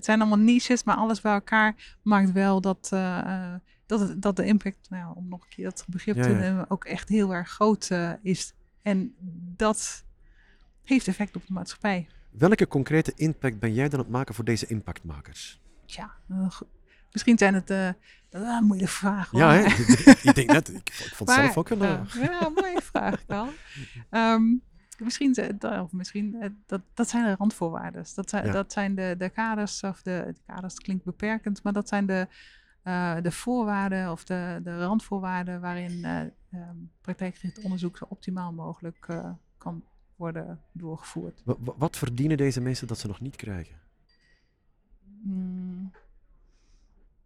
het 0.01 0.09
zijn 0.09 0.21
allemaal 0.21 0.45
niches, 0.45 0.85
maar 0.85 0.97
alles 0.97 1.21
bij 1.21 1.33
elkaar 1.33 1.97
maakt 2.03 2.33
wel 2.33 2.61
dat, 2.61 2.89
eh, 2.93 3.19
eh, 3.19 3.55
dat, 3.87 4.23
dat 4.23 4.37
de 4.37 4.45
impact, 4.45 4.91
nou, 4.91 5.03
ja, 5.03 5.11
om 5.13 5.29
nog 5.29 5.43
een 5.43 5.49
keer 5.49 5.65
dat 5.65 5.85
begrip 5.89 6.17
Ja, 6.17 6.23
te 6.23 6.29
ja. 6.31 6.39
nemen, 6.39 6.71
ook 6.71 6.85
echt 6.85 7.09
heel 7.09 7.35
erg 7.35 7.51
groot 7.51 7.91
eh, 7.91 8.13
is. 8.23 8.53
En 8.83 9.15
dat 9.57 10.05
heeft 10.83 11.09
effect 11.09 11.37
op 11.37 11.47
de 11.47 11.53
maatschappij. 11.53 12.09
Welke 12.31 12.69
concrete 12.69 13.13
impact 13.17 13.59
ben 13.59 13.75
jij 13.75 13.89
dan 13.89 13.99
aan 13.99 14.05
het 14.05 14.15
maken 14.15 14.35
voor 14.35 14.45
deze 14.45 14.67
impactmakers? 14.67 15.61
Tja, 15.87 16.13
go- 16.49 16.69
misschien 17.13 17.39
zijn 17.39 17.55
het 17.55 17.71
is 17.71 18.41
een 18.41 18.65
moeilijke 18.65 18.93
vraag. 18.95 19.31
hoor. 19.31 19.41
Ja, 19.41 19.53
hè? 19.53 19.65
ik, 20.31 20.35
denk 20.35 20.53
net, 20.53 20.69
ik, 20.69 20.77
ik 20.89 20.93
vond 20.95 21.19
het 21.19 21.39
Maar, 21.39 21.45
zelf 21.53 21.57
ook 21.57 21.69
ja, 21.69 22.07
eh, 22.15 22.23
ja, 22.41 22.49
mooie 22.49 22.81
vraag 22.83 23.25
dan. 23.27 23.49
misschien, 25.05 25.35
ze- 25.35 25.57
of 25.83 25.93
misschien 25.93 26.41
eh, 26.43 26.51
dat, 26.67 26.81
dat 26.95 27.09
zijn 27.09 27.25
de 27.25 27.35
randvoorwaarden. 27.37 28.05
Dat 28.15 28.31
zijn, 28.31 28.47
Ja. 28.47 28.53
dat 28.53 28.73
zijn 28.73 28.95
de, 28.95 29.15
de 29.19 29.29
kaders, 29.29 29.83
of 29.83 30.03
de, 30.03 30.23
de 30.35 30.41
kaders 30.47 30.75
klinkt 30.75 31.05
beperkend, 31.05 31.63
maar 31.63 31.73
dat 31.73 31.89
zijn 31.89 32.07
de, 32.07 32.27
eh, 32.83 33.17
de 33.23 33.33
voorwaarden 33.33 34.11
of 34.11 34.25
de, 34.25 34.61
de 34.63 34.85
randvoorwaarden 34.85 35.61
waarin 35.61 36.05
ehm, 36.05 36.77
praktijkgericht 37.01 37.63
onderzoek 37.63 37.97
zo 37.97 38.07
optimaal 38.09 38.53
mogelijk 38.53 39.07
kan 39.59 39.85
worden 40.17 40.61
doorgevoerd. 40.73 41.43
wa- 41.45 41.57
wa- 41.59 41.75
wat 41.77 41.97
verdienen 41.97 42.37
deze 42.37 42.61
mensen 42.61 42.87
dat 42.87 42.99
ze 42.99 43.07
nog 43.07 43.21
niet 43.21 43.37
krijgen? 43.37 43.77
Mm, 45.23 45.91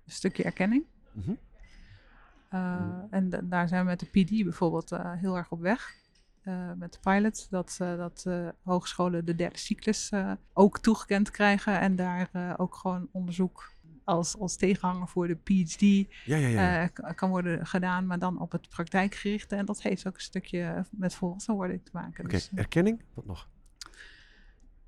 een 0.04 0.12
stukje 0.12 0.42
erkenning. 0.44 0.84
Mhm. 1.12 1.30
Uh, 1.30 2.80
Mm. 2.80 3.06
En 3.10 3.28
da- 3.30 3.40
daar 3.42 3.68
zijn 3.68 3.80
we 3.84 3.90
met 3.90 4.00
de 4.00 4.06
PD 4.06 4.42
bijvoorbeeld 4.44 4.92
uh, 4.92 5.12
heel 5.12 5.36
erg 5.36 5.50
op 5.50 5.60
weg. 5.60 5.96
Uh, 6.44 6.72
met 6.76 6.92
de 6.92 6.98
pilot, 7.00 7.46
dat, 7.50 7.78
uh, 7.82 7.96
dat 7.96 8.26
hogescholen 8.62 9.24
de 9.24 9.34
derde 9.34 9.58
cyclus 9.58 10.10
ook 10.52 10.78
toegekend 10.78 11.30
krijgen. 11.30 11.80
En 11.80 11.96
daar 11.96 12.54
ook 12.56 12.74
gewoon 12.74 13.08
onderzoek 13.12 13.72
als, 14.04 14.38
als 14.38 14.56
tegenhanger 14.56 15.08
voor 15.08 15.26
de 15.26 15.34
PhD 15.36 15.80
ja, 15.80 16.36
ja, 16.36 16.36
ja, 16.36 16.80
ja. 16.80 17.12
kan 17.12 17.30
worden 17.30 17.66
gedaan, 17.66 18.06
maar 18.06 18.18
dan 18.18 18.40
op 18.40 18.52
het 18.52 18.68
praktijkgerichte. 18.68 19.56
En 19.56 19.64
dat 19.64 19.82
heeft 19.82 20.06
ook 20.06 20.14
een 20.14 20.20
stukje 20.20 20.84
met 20.90 21.14
volwassenwording 21.14 21.84
te 21.84 21.90
maken. 21.92 22.24
Oké, 22.24 22.32
Dus, 22.32 22.50
erkenning? 22.54 23.02
Wat 23.14 23.26
nog? 23.26 23.48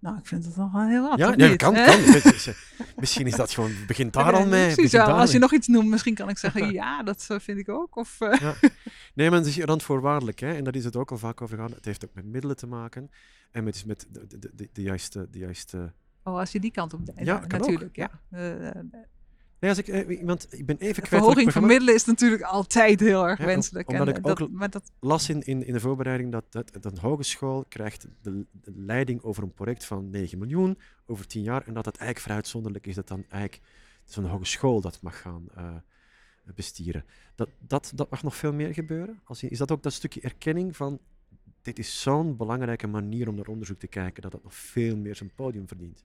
Nou, 0.07 0.19
ik 0.19 0.27
vind 0.27 0.45
het 0.45 0.57
nog 0.57 0.73
wel 0.73 0.87
heel 0.87 1.09
wat. 1.09 1.19
Ja, 1.19 1.35
niet? 1.35 1.57
kan, 1.57 1.75
Eh? 1.75 1.87
kan. 1.87 2.15
Eh, 2.15 2.55
Misschien 2.97 3.27
is 3.27 3.37
dat 3.37 3.51
gewoon, 3.51 3.73
begint 3.87 4.13
daar 4.13 4.33
al 4.33 4.47
mee. 4.47 4.73
Precies, 4.73 4.91
ja, 4.93 5.05
als 5.05 5.33
je 5.33 5.39
nog 5.39 5.53
iets 5.53 5.67
noemt, 5.67 5.89
misschien 5.89 6.15
kan 6.15 6.29
ik 6.29 6.39
zeggen, 6.39 6.73
ja, 6.83 7.03
dat 7.03 7.27
eh, 7.29 7.39
vind 7.39 7.59
ik 7.59 7.69
ook. 7.69 7.97
Of, 7.97 8.21
uh, 8.21 8.35
Ja. 8.41 8.55
Nee, 9.15 9.31
maar 9.31 9.39
het 9.39 9.49
is 9.49 9.59
randvoorwaardelijk. 9.59 10.39
Hè? 10.39 10.55
En 10.55 10.65
daar 10.65 10.75
is 10.75 10.85
het 10.85 10.97
ook 10.97 11.11
al 11.11 11.19
vaak 11.19 11.41
over 11.43 11.57
gehad. 11.57 11.75
Het 11.75 11.85
heeft 11.85 12.05
ook 12.05 12.15
met 12.15 12.25
middelen 12.25 12.57
te 12.57 12.67
maken. 12.67 13.11
En 13.51 13.65
met, 13.65 13.87
met 13.87 14.07
de, 14.11 14.27
de, 14.27 14.51
de, 14.55 14.69
de, 14.73 14.83
juiste, 14.83 15.29
de 15.31 15.39
juiste... 15.39 15.93
Oh, 16.23 16.39
als 16.39 16.53
je 16.53 16.61
die 16.61 16.71
kant 16.71 16.95
op 16.95 17.07
denkt. 17.07 17.25
Ja, 17.25 17.45
natuurlijk. 17.49 17.85
ook. 17.85 17.97
Ja. 17.97 18.11
Uh, 18.33 18.71
nee, 19.61 19.71
als 19.71 19.79
ik, 19.79 19.89
eh, 19.89 20.19
iemand, 20.19 20.47
ik 20.51 20.67
ben 20.67 20.79
even 20.79 21.03
kwijt... 21.03 21.23
Verhoging 21.23 21.53
van 21.53 21.67
middelen 21.67 21.95
is 21.95 22.05
natuurlijk 22.05 22.43
altijd 22.43 23.01
heel 23.01 23.29
erg 23.29 23.39
Ja, 23.39 23.45
wenselijk. 23.45 23.89
omdat 23.89 24.09
en, 24.09 24.15
ik 24.15 24.23
dat, 24.23 24.43
ook 24.43 24.51
maar 24.51 24.71
dat, 24.71 24.93
las 25.01 25.29
in, 25.29 25.43
in, 25.43 25.67
in 25.67 25.73
de 25.73 25.81
voorbereiding 25.81 26.33
dat, 26.33 26.45
dat, 26.51 26.73
dat 26.81 26.85
een 26.85 26.99
hogeschool 26.99 27.65
krijgt 27.69 28.07
de, 28.23 28.45
de 28.51 28.73
leiding 28.75 29.23
over 29.23 29.43
een 29.43 29.55
project 29.55 29.85
van 29.85 30.11
9 30.11 30.39
miljoen 30.39 30.79
over 31.07 31.27
10 31.27 31.43
jaar. 31.43 31.67
En 31.67 31.75
dat 31.75 31.85
het 31.85 31.97
eigenlijk 31.97 32.21
vrij 32.21 32.37
uitzonderlijk 32.37 32.87
is 32.87 32.95
dat 32.95 33.09
dan 33.09 33.25
eigenlijk 33.29 33.63
zo'n 34.05 34.25
hogeschool 34.25 34.81
dat 34.81 35.03
mag 35.03 35.21
gaan 35.21 35.47
uh, 35.57 35.75
bestieren. 36.55 37.05
Dat, 37.35 37.49
dat, 37.59 37.93
dat 37.95 38.11
mag 38.11 38.23
nog 38.23 38.37
veel 38.37 38.53
meer 38.53 38.75
gebeuren? 38.75 39.21
Als 39.25 39.43
is 39.43 39.59
dat 39.59 39.71
ook 39.71 39.83
dat 39.83 39.93
stukje 39.93 40.21
erkenning 40.21 40.77
van 40.77 41.01
dit 41.63 41.79
is 41.79 42.03
zo'n 42.03 42.37
belangrijke 42.37 42.87
manier 42.87 43.29
om 43.29 43.35
naar 43.35 43.47
onderzoek 43.47 43.79
te 43.79 43.87
kijken 43.87 44.23
dat 44.23 44.33
het 44.33 44.43
nog 44.43 44.55
veel 44.55 44.97
meer 44.97 45.17
zijn 45.17 45.31
podium 45.35 45.69
verdient? 45.69 46.05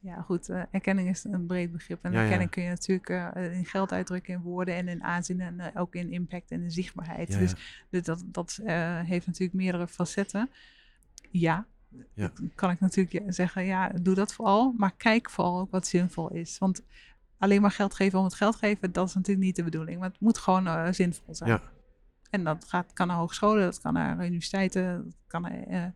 Ja, 0.00 0.22
goed. 0.22 0.48
eh, 0.48 0.62
erkenning 0.70 1.08
is 1.08 1.24
een 1.24 1.46
breed 1.46 1.72
begrip. 1.72 2.04
En 2.04 2.12
Ja, 2.12 2.16
ja. 2.16 2.22
erkenning 2.22 2.50
kun 2.50 2.62
je 2.62 2.68
natuurlijk 2.68 3.08
eh, 3.08 3.52
in 3.52 3.64
geld 3.64 3.92
uitdrukken, 3.92 4.34
in 4.34 4.40
woorden 4.40 4.74
en 4.74 4.88
in 4.88 5.02
aanzien. 5.02 5.40
En 5.40 5.60
eh, 5.60 5.80
ook 5.80 5.94
in 5.94 6.12
impact 6.12 6.50
en 6.50 6.62
in 6.62 6.70
zichtbaarheid. 6.70 7.28
Ja, 7.32 7.38
dus 7.38 7.54
dus 7.90 8.02
dat, 8.02 8.24
dat 8.26 8.60
heeft 9.04 9.26
natuurlijk 9.26 9.58
meerdere 9.58 9.88
facetten. 9.88 10.50
Ja, 11.30 11.66
kan 12.54 12.70
ik 12.70 12.80
natuurlijk 12.80 13.22
zeggen, 13.26 13.64
ja, 13.64 13.88
doe 14.02 14.14
dat 14.14 14.34
vooral. 14.34 14.74
Maar 14.76 14.92
kijk 14.96 15.30
vooral 15.30 15.60
ook 15.60 15.70
wat 15.70 15.86
zinvol 15.86 16.30
is. 16.30 16.58
Want 16.58 16.82
alleen 17.38 17.60
maar 17.60 17.70
geld 17.70 17.94
geven 17.94 18.18
om 18.18 18.24
het 18.24 18.34
geld 18.34 18.56
geven, 18.56 18.92
dat 18.92 19.08
is 19.08 19.14
natuurlijk 19.14 19.46
niet 19.46 19.56
de 19.56 19.62
bedoeling. 19.64 19.98
Maar 20.00 20.08
het 20.08 20.20
moet 20.20 20.38
gewoon 20.38 20.94
zinvol 20.94 21.34
zijn. 21.34 21.50
Ja. 21.50 21.62
En 22.30 22.44
dat 22.44 22.64
gaat, 22.68 22.92
kan 22.92 23.06
naar 23.06 23.16
hogescholen, 23.16 23.62
dat 23.64 23.80
kan 23.80 23.92
naar 23.92 24.26
universiteiten, 24.26 25.04
dat 25.04 25.14
kan 25.26 25.42
naar 25.42 25.92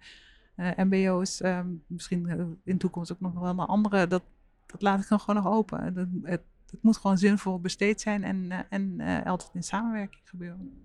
mbo's. 0.57 1.41
ehm, 1.41 1.67
misschien 1.87 2.29
eh, 2.29 2.37
in 2.39 2.57
de 2.65 2.77
toekomst 2.77 3.13
ook 3.13 3.21
nog 3.21 3.33
wel 3.33 3.55
naar 3.55 3.67
andere. 3.67 4.07
Dat, 4.07 4.23
dat 4.67 4.83
laat 4.83 5.01
ik 5.03 5.09
dan 5.09 5.21
gewoon 5.21 5.43
nog 5.43 5.53
open. 5.53 5.95
Dat, 5.95 6.07
het, 6.23 6.41
het 6.71 6.83
moet 6.83 6.97
gewoon 6.97 7.19
zinvol 7.19 7.61
besteed 7.61 8.01
zijn 8.01 8.25
en, 8.25 8.47
eh, 8.51 8.59
en 8.69 9.01
eh, 9.01 9.27
altijd 9.27 9.51
in 9.55 9.63
samenwerking 9.63 10.21
gebeuren. 10.25 10.83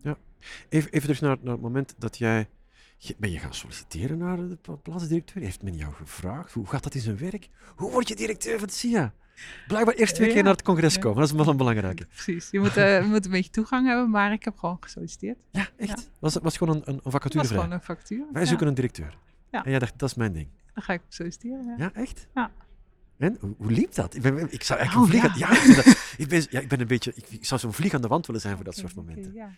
Even, 0.69 0.91
even 0.91 1.07
dus 1.07 1.19
naar, 1.19 1.37
naar 1.41 1.53
het 1.53 1.61
moment 1.61 1.95
dat 1.97 2.17
jij... 2.17 2.49
Ben 3.17 3.31
je 3.31 3.39
gaan 3.39 3.53
solliciteren 3.53 4.17
naar 4.17 4.37
de 4.37 4.57
pla- 4.61 4.73
plaatsdirecteur? 4.75 5.43
Heeft 5.43 5.61
men 5.63 5.75
jou 5.75 5.93
gevraagd? 5.93 6.53
Hoe 6.53 6.67
gaat 6.67 6.83
dat 6.83 6.95
in 6.95 7.01
zijn 7.01 7.17
werk? 7.17 7.49
Hoe 7.75 7.91
word 7.91 8.07
je 8.07 8.15
directeur 8.15 8.53
van 8.59 8.67
het 8.67 8.73
SIA? 8.77 9.13
Blijkbaar 9.67 9.93
eerst 9.95 10.15
twee 10.15 10.27
Ja. 10.27 10.33
keer 10.33 10.43
naar 10.43 10.51
het 10.51 10.61
congres 10.61 10.93
Ja. 10.93 10.99
komen. 11.01 11.19
Dat 11.19 11.27
is 11.29 11.35
wel 11.35 11.47
een 11.47 11.57
belangrijke. 11.57 12.05
Precies. 12.23 12.49
Je 12.51 12.59
moet, 12.59 12.77
eh, 12.77 13.01
je 13.01 13.07
moet 13.07 13.25
een 13.25 13.31
beetje 13.31 13.51
toegang 13.51 13.87
hebben, 13.87 14.09
maar 14.09 14.31
ik 14.31 14.43
heb 14.43 14.57
gewoon 14.57 14.77
gesolliciteerd. 14.79 15.37
Ja, 15.51 15.67
echt? 15.77 16.09
Was, 16.19 16.35
was 16.35 16.57
gewoon 16.57 16.75
een, 16.75 16.81
een, 16.85 16.93
een 16.93 16.99
Het 17.03 17.11
vacature 17.11 17.37
was 17.37 17.47
vrij? 17.47 17.59
gewoon 17.61 17.75
een 17.77 17.83
factuur. 17.83 18.25
Wij 18.31 18.41
Ja, 18.41 18.47
zoeken 18.47 18.67
een 18.67 18.73
directeur. 18.73 19.17
Ja. 19.57 19.63
En 19.63 19.69
jij 19.69 19.79
dacht, 19.79 19.99
dat 19.99 20.09
is 20.09 20.15
mijn 20.15 20.33
ding. 20.33 20.47
Dan 20.73 20.83
ga 20.83 20.93
ik 20.93 21.01
solliciteren. 21.07 21.65
Ja. 21.65 21.75
Ja, 21.77 21.93
echt? 21.93 22.27
Ja. 22.33 22.51
En 23.17 23.37
hoe, 23.39 23.53
hoe 23.57 23.71
liep 23.71 23.93
dat? 23.93 24.15
Ik, 24.15 24.21
ben, 24.21 24.51
ik 24.53 24.63
zou 24.63 24.79
eigenlijk 24.79 25.09
Oh, 25.09 25.13
een 25.15 25.19
vlieg 25.21 25.37
ja. 25.39 25.47
aan- 25.47 25.53
ja. 25.57 25.69
ik, 25.69 25.75
dat- 26.17 26.29
ben, 26.29 26.45
ja, 26.49 26.59
ik 26.59 26.67
ben 26.67 26.79
een 26.79 26.87
beetje... 26.87 27.11
Ik, 27.15 27.29
ik 27.29 27.45
zou 27.45 27.59
zo'n 27.59 27.73
vlieg 27.73 27.93
aan 27.93 28.01
de 28.01 28.07
wand 28.07 28.25
willen 28.25 28.41
zijn 28.41 28.55
voor 28.55 28.65
dat 28.65 28.75
soort 28.75 28.95
momenten. 28.95 29.33
ja. 29.33 29.49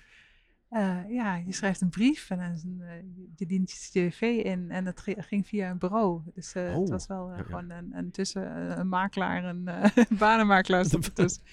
Eh, 0.70 0.98
ja, 1.10 1.36
je 1.36 1.52
schrijft 1.54 1.82
een 1.82 1.90
brief 1.90 2.30
en 2.30 2.38
dan 2.38 2.82
eh, 2.82 2.94
je 3.36 3.46
dient 3.46 3.72
je 3.72 4.08
cv 4.10 4.22
in 4.44 4.72
en 4.72 4.94
gi- 4.98 5.16
ging 5.18 5.48
via 5.48 5.70
een 5.70 5.78
bureau. 5.78 6.22
Dus 6.34 6.54
eh, 6.54 6.76
Oh, 6.76 6.80
het 6.82 6.90
was 6.90 7.08
wel 7.08 7.32
ja, 7.36 7.44
gewoon 7.44 7.70
een, 7.70 7.92
een 7.98 8.12
tussen 8.12 8.80
een 8.80 8.88
makelaar 8.90 9.44
en 9.44 9.68
een 9.96 10.18
banenmakelaar 10.18 10.86
stond 10.90 11.16
tussen. 11.16 11.44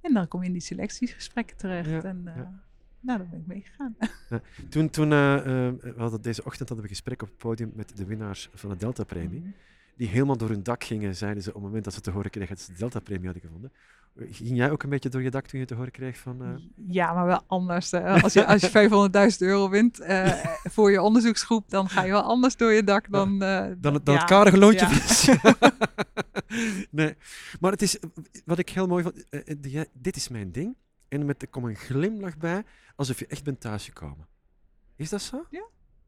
En 0.00 0.12
dan 0.12 0.28
kom 0.28 0.40
je 0.40 0.46
in 0.46 0.52
die 0.52 0.62
selectiegesprekken 0.62 1.56
terecht. 1.56 2.04
En 2.04 2.22
ja. 2.24 2.62
Nou, 3.02 3.18
daar 3.18 3.28
ben 3.28 3.38
ik 3.40 3.46
meegegaan. 3.46 3.96
Toen, 4.70 4.90
toen 4.90 5.12
eh, 5.12 5.34
eh, 5.34 5.44
we 5.80 5.94
hadden 5.96 6.22
deze 6.22 6.44
ochtend 6.44 6.68
hadden 6.68 6.76
we 6.76 6.82
een 6.82 6.96
gesprek 6.96 7.22
op 7.22 7.28
het 7.28 7.36
podium 7.38 7.72
met 7.74 7.96
de 7.96 8.04
winnaars 8.04 8.50
van 8.54 8.70
de 8.70 8.76
Delta-premie. 8.76 9.40
Mhm. 9.40 9.48
Die 9.96 10.08
helemaal 10.08 10.36
door 10.36 10.48
hun 10.48 10.62
dak 10.62 10.84
gingen, 10.84 11.16
zeiden 11.16 11.42
ze 11.42 11.48
op 11.48 11.54
het 11.54 11.64
moment 11.64 11.84
dat 11.84 11.94
ze 11.94 12.00
te 12.00 12.10
horen 12.10 12.30
kregen 12.30 12.54
dat 12.56 12.64
ze 12.64 12.72
de 12.72 12.78
Delta-premie 12.78 13.24
hadden 13.24 13.42
gevonden. 13.42 13.72
Ging 14.30 14.56
jij 14.56 14.70
ook 14.70 14.82
een 14.82 14.88
beetje 14.90 15.08
door 15.08 15.22
je 15.22 15.30
dak 15.30 15.46
toen 15.46 15.60
je 15.60 15.66
te 15.66 15.74
horen 15.74 15.90
kreeg 15.92 16.18
van... 16.18 16.42
eh, 16.42 16.48
Ja, 16.88 17.12
maar 17.12 17.26
wel 17.26 17.42
anders. 17.46 17.92
eh, 17.92 18.22
als 18.22 18.32
je, 18.32 18.46
als 18.46 18.60
je 18.60 18.70
500.000 19.32 19.36
euro 19.38 19.68
wint 19.68 20.00
eh, 20.00 20.44
voor 20.64 20.90
je 20.90 21.02
onderzoeksgroep, 21.02 21.70
dan 21.70 21.88
ga 21.88 22.02
je 22.02 22.10
wel 22.10 22.22
anders 22.22 22.56
door 22.56 22.72
je 22.72 22.84
dak 22.84 23.10
dan... 23.10 23.42
eh, 23.42 23.66
Dan, 23.78 23.94
het- 23.94 24.04
dan 24.06 24.14
ja, 24.14 24.20
het 24.20 24.28
karige 24.30 24.58
loontje. 24.58 24.86
ja. 24.88 25.54
nee, 26.90 27.14
maar 27.60 27.72
het 27.72 27.82
is 27.82 27.98
wat 28.44 28.58
ik 28.58 28.68
heel 28.68 28.86
mooi 28.86 29.02
vond. 29.02 29.28
eh, 29.28 29.80
eh, 29.80 29.86
dit 29.92 30.16
is 30.16 30.28
mijn 30.28 30.52
ding. 30.52 30.76
En 31.12 31.24
met 31.26 31.42
er 31.42 31.48
komt 31.48 31.66
een 31.66 31.76
glimlach 31.76 32.36
bij, 32.36 32.64
alsof 32.96 33.18
je 33.18 33.26
echt 33.26 33.44
bent 33.44 33.60
thuisgekomen. 33.60 34.26
Is 34.96 35.08
dat 35.08 35.22
zo? 35.22 35.46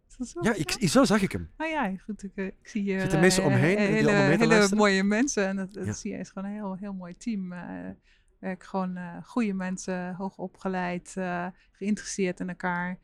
Is 0.09 0.17
dat 0.17 0.29
zo? 0.29 0.41
Ja, 0.43 0.55
ik, 0.55 0.71
zo 0.89 1.05
zag 1.05 1.23
ik 1.23 1.33
hem. 1.33 1.51
Nou 1.57 1.71
ja, 1.71 1.97
goed, 1.97 2.23
ik, 2.23 2.33
eh, 2.35 2.47
ik 2.47 2.69
zie 2.69 2.83
hier 2.83 3.01
Zitten 3.01 3.21
mensen 3.21 3.43
eh, 3.43 3.49
omheen 3.49 3.77
eh, 3.77 3.87
die 3.87 3.95
hele, 3.95 4.11
hele 4.11 4.75
mooie 4.77 5.03
mensen. 5.03 5.47
En 5.47 5.57
dat, 5.57 5.73
dat 5.73 5.87
Ja. 5.87 5.93
zie 5.93 6.13
je 6.13 6.19
is 6.19 6.31
gewoon 6.31 6.49
een 6.49 6.55
heel, 6.55 6.77
heel 6.77 6.93
mooi 6.93 7.17
team. 7.17 7.53
eh 7.53 7.91
werk 8.39 8.65
gewoon 8.65 8.97
eh 8.97 9.17
goede 9.25 9.53
mensen, 9.53 10.15
hoog 10.15 10.37
opgeleid, 10.37 11.17
eh, 11.17 11.47
geïnteresseerd 11.73 12.41
in 12.41 12.49
elkaar. 12.49 12.99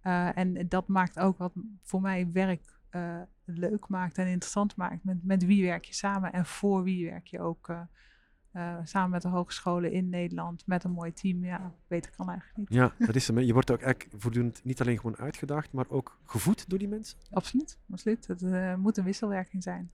Eh, 0.00 0.38
en 0.38 0.68
dat 0.68 0.88
maakt 0.88 1.18
ook 1.18 1.38
wat 1.38 1.52
voor 1.82 2.00
mij 2.00 2.30
werk 2.32 2.78
eh, 2.90 3.20
leuk 3.44 3.88
maakt 3.88 4.18
en 4.18 4.26
interessant 4.26 4.76
maakt. 4.76 5.04
Met, 5.04 5.24
met 5.24 5.44
wie 5.44 5.64
werk 5.64 5.84
je 5.84 5.94
samen 5.94 6.32
en 6.32 6.46
voor 6.46 6.82
wie 6.82 7.10
werk 7.10 7.26
je 7.26 7.40
ook 7.40 7.74
eh, 8.54 8.76
samen 8.84 9.10
met 9.10 9.22
de 9.22 9.28
hogescholen 9.28 9.92
in 9.92 10.08
Nederland. 10.08 10.66
Met 10.66 10.84
een 10.84 10.90
mooi 10.90 11.12
team. 11.12 11.44
Ja, 11.44 11.74
beter 11.86 12.10
kan 12.16 12.28
eigenlijk 12.28 12.58
niet. 12.58 12.68
Ja, 12.78 12.92
dat 12.98 13.14
is 13.14 13.26
hem. 13.26 13.36
hè. 13.36 13.42
Je 13.42 13.52
wordt 13.52 13.70
ook 13.70 13.80
eigenlijk 13.82 14.14
voortdurend 14.22 14.60
niet 14.64 14.80
alleen 14.80 14.96
gewoon 14.96 15.16
uitgedaagd, 15.16 15.72
maar 15.72 15.84
ook 15.88 16.18
gevoed 16.24 16.68
door 16.70 16.78
die 16.78 16.88
mensen. 16.88 17.18
Absoluut, 17.30 17.78
absoluut. 17.90 18.26
Het 18.26 18.42
eh, 18.42 18.74
moet 18.74 18.96
een 18.96 19.04
wisselwerking 19.04 19.62
zijn. 19.62 19.90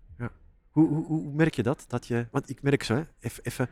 Hoe, 0.70 0.88
hoe, 0.88 1.06
hoe 1.06 1.32
merk 1.32 1.54
je 1.54 1.62
dat? 1.62 1.84
dat 1.88 2.06
je, 2.06 2.26
want 2.30 2.48
ik 2.48 2.62
merk 2.62 2.82
zo, 2.82 2.94
hè, 2.94 3.04
even, 3.42 3.68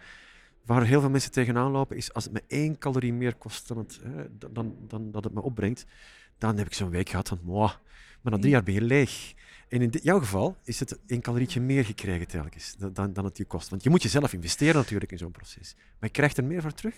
waar 0.64 0.84
heel 0.84 1.00
veel 1.00 1.10
mensen 1.10 1.30
tegenaan 1.32 1.70
lopen, 1.70 1.96
is 1.96 2.12
als 2.14 2.24
het 2.24 2.32
me 2.32 2.42
één 2.46 2.78
calorie 2.78 3.12
meer 3.12 3.34
kost 3.34 3.68
dan, 3.68 3.78
het, 3.78 4.00
hè, 4.02 4.38
dan, 4.38 4.50
dan, 4.52 4.74
dan 4.88 5.10
dat 5.10 5.24
het 5.24 5.32
me 5.32 5.40
opbrengt, 5.42 5.86
dan 6.38 6.56
heb 6.56 6.66
ik 6.66 6.74
zo'n 6.74 6.90
week 6.90 7.08
gehad 7.08 7.28
van, 7.28 7.38
"Mwah." 7.42 7.72
maar 8.22 8.32
na 8.32 8.38
drie 8.38 8.50
Ja. 8.50 8.56
jaar 8.56 8.62
ben 8.62 8.74
je 8.74 8.82
leeg. 8.82 9.34
En 9.68 9.82
in 9.82 9.90
jouw 10.02 10.18
geval 10.18 10.56
is 10.64 10.80
het 10.80 10.98
één 11.06 11.20
calorietje 11.20 11.60
meer 11.60 11.84
gekregen 11.84 12.26
telkens 12.28 12.76
dan, 12.92 13.12
dan, 13.12 13.24
het 13.24 13.36
je 13.36 13.44
kost. 13.44 13.68
Want 13.68 13.82
je 13.82 13.90
moet 13.90 14.02
jezelf 14.02 14.32
investeren 14.32 14.74
natuurlijk 14.74 15.12
in 15.12 15.18
zo'n 15.18 15.30
proces. 15.30 15.74
Maar 15.76 16.08
je 16.08 16.10
krijgt 16.10 16.36
er 16.36 16.44
meer 16.44 16.62
voor 16.62 16.72
terug. 16.72 16.94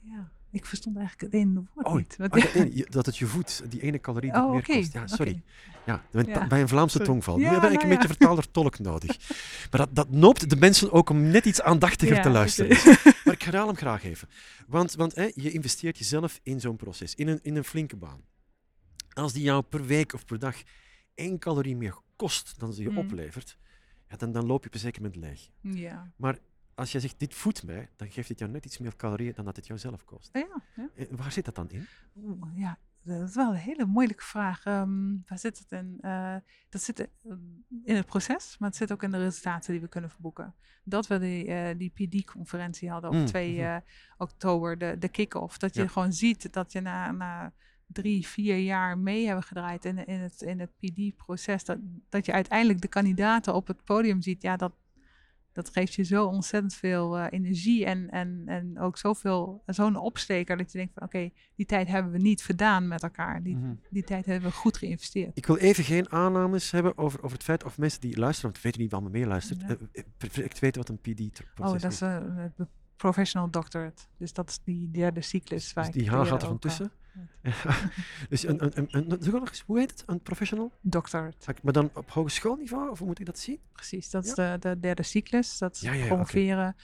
Ja, 0.00 0.30
ik 0.50 0.66
verstond 0.66 0.96
eigenlijk 0.96 1.32
het 1.32 1.40
ene 1.42 1.64
woord 1.74 1.86
Oh, 1.86 1.94
niet. 1.94 2.16
Want- 2.16 2.34
Oh, 2.34 2.86
dat, 2.88 3.06
het 3.06 3.16
je 3.16 3.26
voedt, 3.26 3.62
die 3.70 3.80
ene 3.82 4.00
calorie 4.00 4.32
die 4.32 4.40
Oh, 4.42 4.50
meer 4.52 4.62
kost. 4.64 4.92
Ja, 4.92 5.06
sorry. 5.06 5.42
Ja, 5.86 6.04
bij, 6.10 6.24
Ja, 6.26 6.46
bij 6.46 6.60
een 6.60 6.68
Vlaamse 6.68 6.96
sorry. 6.96 7.06
tongval. 7.06 7.38
Ja, 7.38 7.48
nu 7.48 7.54
heb 7.54 7.64
ik 7.64 7.70
nou 7.70 7.82
een 7.82 7.88
beetje 7.88 8.08
vertaler 8.08 8.50
tolk 8.50 8.78
nodig. 8.78 9.28
Maar 9.70 9.80
dat, 9.80 9.88
dat 9.94 10.10
noopt 10.10 10.50
de 10.50 10.56
mensen 10.56 10.92
ook 10.92 11.10
om 11.10 11.22
net 11.22 11.44
iets 11.46 11.62
aandachtiger 11.62 12.22
te 12.22 12.30
luisteren. 12.30 12.76
Maar 13.24 13.34
ik 13.34 13.42
herhaal 13.42 13.66
hem 13.66 13.76
graag 13.76 14.04
even. 14.04 14.28
Want, 14.66 14.94
want 14.94 15.14
hè, 15.14 15.30
je 15.34 15.50
investeert 15.50 15.98
jezelf 15.98 16.40
in 16.42 16.60
zo'n 16.60 16.76
proces, 16.76 17.14
in 17.14 17.28
een, 17.28 17.38
in 17.42 17.56
een 17.56 17.64
flinke 17.64 17.96
baan. 17.96 18.20
Als 19.12 19.32
die 19.32 19.42
jou 19.42 19.62
per 19.62 19.84
week 19.84 20.12
of 20.12 20.24
per 20.24 20.38
dag 20.38 20.56
één 21.16 21.38
calorie 21.38 21.76
meer 21.76 21.98
kost 22.16 22.58
dan 22.58 22.72
ze 22.72 22.82
je 22.82 22.90
Mm. 22.90 22.98
oplevert, 22.98 23.58
ja, 24.08 24.16
dan, 24.16 24.32
dan 24.32 24.46
loop 24.46 24.62
je 24.62 24.68
op 24.68 24.74
een 24.74 24.80
zeker 24.80 25.02
moment 25.02 25.20
leeg. 25.20 25.50
Ja. 25.60 26.12
Als 26.74 26.92
je 26.92 27.00
zegt, 27.00 27.18
dit 27.18 27.34
voedt 27.34 27.62
mij, 27.64 27.88
dan 27.96 28.10
geeft 28.10 28.28
het 28.28 28.38
jou 28.38 28.50
net 28.50 28.64
iets 28.64 28.78
meer 28.78 28.96
calorieën 28.96 29.32
dan 29.34 29.44
dat 29.44 29.56
het 29.56 29.66
jou 29.66 29.78
zelf 29.78 30.04
kost. 30.04 30.30
Ja, 30.32 30.62
ja. 30.76 30.88
Eh, 30.96 31.06
Waar 31.10 31.32
zit 31.32 31.44
dat 31.44 31.54
dan 31.54 31.70
in? 31.70 31.86
Oeh, 32.16 32.50
ja, 32.54 32.78
dat 33.02 33.28
is 33.28 33.34
wel 33.34 33.50
een 33.50 33.56
hele 33.58 33.84
moeilijke 33.84 34.22
vraag. 34.24 34.64
Ehm, 34.64 35.16
waar 35.26 35.38
zit 35.38 35.58
het 35.58 35.72
in? 35.72 35.98
Eh, 36.00 36.36
dat 36.68 36.82
zit 36.82 37.00
eh, 37.00 37.06
in 37.84 37.94
het 37.96 38.06
proces, 38.06 38.56
maar 38.58 38.68
het 38.68 38.78
zit 38.78 38.92
ook 38.92 39.02
in 39.02 39.10
de 39.10 39.18
resultaten 39.18 39.72
die 39.72 39.80
we 39.80 39.88
kunnen 39.88 40.10
verboeken. 40.10 40.54
Dat 40.84 41.06
we 41.06 41.18
die, 41.18 41.76
die 41.76 41.90
PD-conferentie 41.90 42.90
hadden 42.90 43.10
op 43.10 43.16
Mm, 43.16 43.26
2 43.26 43.52
mhm. 43.52 43.60
eh, 43.62 43.76
oktober, 44.16 44.78
de, 44.78 44.96
de 44.98 45.08
kick-off. 45.08 45.58
Dat 45.58 45.74
je 45.74 45.82
Ja. 45.82 45.88
gewoon 45.88 46.12
ziet 46.12 46.52
dat 46.52 46.72
je 46.72 46.80
na, 46.80 47.10
na 47.12 47.52
drie, 47.86 48.26
vier 48.26 48.56
jaar 48.58 48.98
mee 48.98 49.26
hebben 49.26 49.44
gedraaid 49.44 49.84
in, 49.84 50.06
in 50.06 50.20
het, 50.20 50.42
in 50.42 50.60
het 50.60 50.70
PD-proces, 50.78 51.64
dat, 51.64 51.78
dat 52.08 52.26
je 52.26 52.32
uiteindelijk 52.32 52.80
de 52.80 52.88
kandidaten 52.88 53.54
op 53.54 53.66
het 53.66 53.84
podium 53.84 54.22
ziet. 54.22 54.42
Ja, 54.42 54.56
dat, 54.56 54.72
dat 55.52 55.70
geeft 55.70 55.94
je 55.94 56.02
zo 56.02 56.26
ontzettend 56.26 56.74
veel 56.74 57.18
eh, 57.18 57.26
energie 57.30 57.84
en, 57.84 58.10
en, 58.10 58.42
en 58.46 58.78
ook 58.78 58.96
zoveel, 58.98 59.62
zo'n 59.66 59.96
opsteker 59.96 60.56
dat 60.56 60.72
je 60.72 60.78
denkt 60.78 60.92
van 60.94 61.02
oké, 61.02 61.30
die 61.54 61.66
tijd 61.66 61.88
hebben 61.88 62.12
we 62.12 62.18
niet 62.18 62.42
verdaan 62.42 62.88
met 62.88 63.02
elkaar. 63.02 63.42
Die, 63.42 63.56
Mhm. 63.56 63.74
die 63.90 64.04
tijd 64.04 64.26
hebben 64.26 64.50
we 64.50 64.56
goed 64.56 64.76
geïnvesteerd. 64.76 65.30
Ik 65.38 65.46
wil 65.46 65.56
even 65.56 65.84
geen 65.84 66.10
aannames 66.12 66.70
hebben 66.70 66.98
over, 66.98 67.18
over 67.22 67.36
het 67.36 67.44
feit 67.46 67.64
of 67.64 67.78
mensen 67.78 68.00
die 68.00 68.18
luisteren, 68.18 68.50
want 68.50 68.62
we 68.62 68.68
weten 68.68 68.80
niet 68.80 68.90
wie 68.90 69.00
allemaal 69.00 69.20
meeluistert, 69.20 69.60
Ja. 69.60 69.66
eh, 69.68 69.76
eh, 69.92 70.04
perfect 70.16 70.58
weten 70.58 70.80
wat 70.80 70.88
een 70.90 70.98
PD-proces 71.14 71.74
Oh, 71.74 71.80
dat 71.80 71.92
is 71.92 72.00
eh, 72.00 72.16
professional 72.96 73.50
doctorate. 73.50 74.02
Dus 74.16 74.32
dat 74.32 74.48
is 74.48 74.60
die 74.64 74.90
derde 74.90 75.20
cyclus. 75.20 75.72
waar 75.72 75.84
Dus 75.84 75.94
die 75.94 76.10
H 76.10 76.12
gaat 76.12 76.42
er 76.42 76.48
van 76.48 76.52
eh, 76.52 76.58
tussen. 76.58 76.90
dus 78.28 78.46
een, 78.46 78.64
een, 78.64 78.88
een, 78.90 79.12
een, 79.12 79.48
hoe 79.66 79.78
heet 79.78 79.90
het? 79.90 80.02
Een 80.06 80.20
professional? 80.20 80.72
doctorate, 80.80 81.54
Maar 81.62 81.72
dan 81.72 81.90
op 81.94 82.10
hogeschoolniveau, 82.10 82.90
of 82.90 82.98
hoe 82.98 83.06
moet 83.06 83.18
ik 83.18 83.26
dat 83.26 83.38
zien? 83.38 83.60
precies. 83.72 84.10
Dat 84.10 84.24
is 84.24 84.34
de, 84.34 84.56
de 84.60 84.80
derde 84.80 85.02
cyclus. 85.02 85.58
Dat 85.58 85.74
is 85.74 85.80
Ja, 85.80 86.74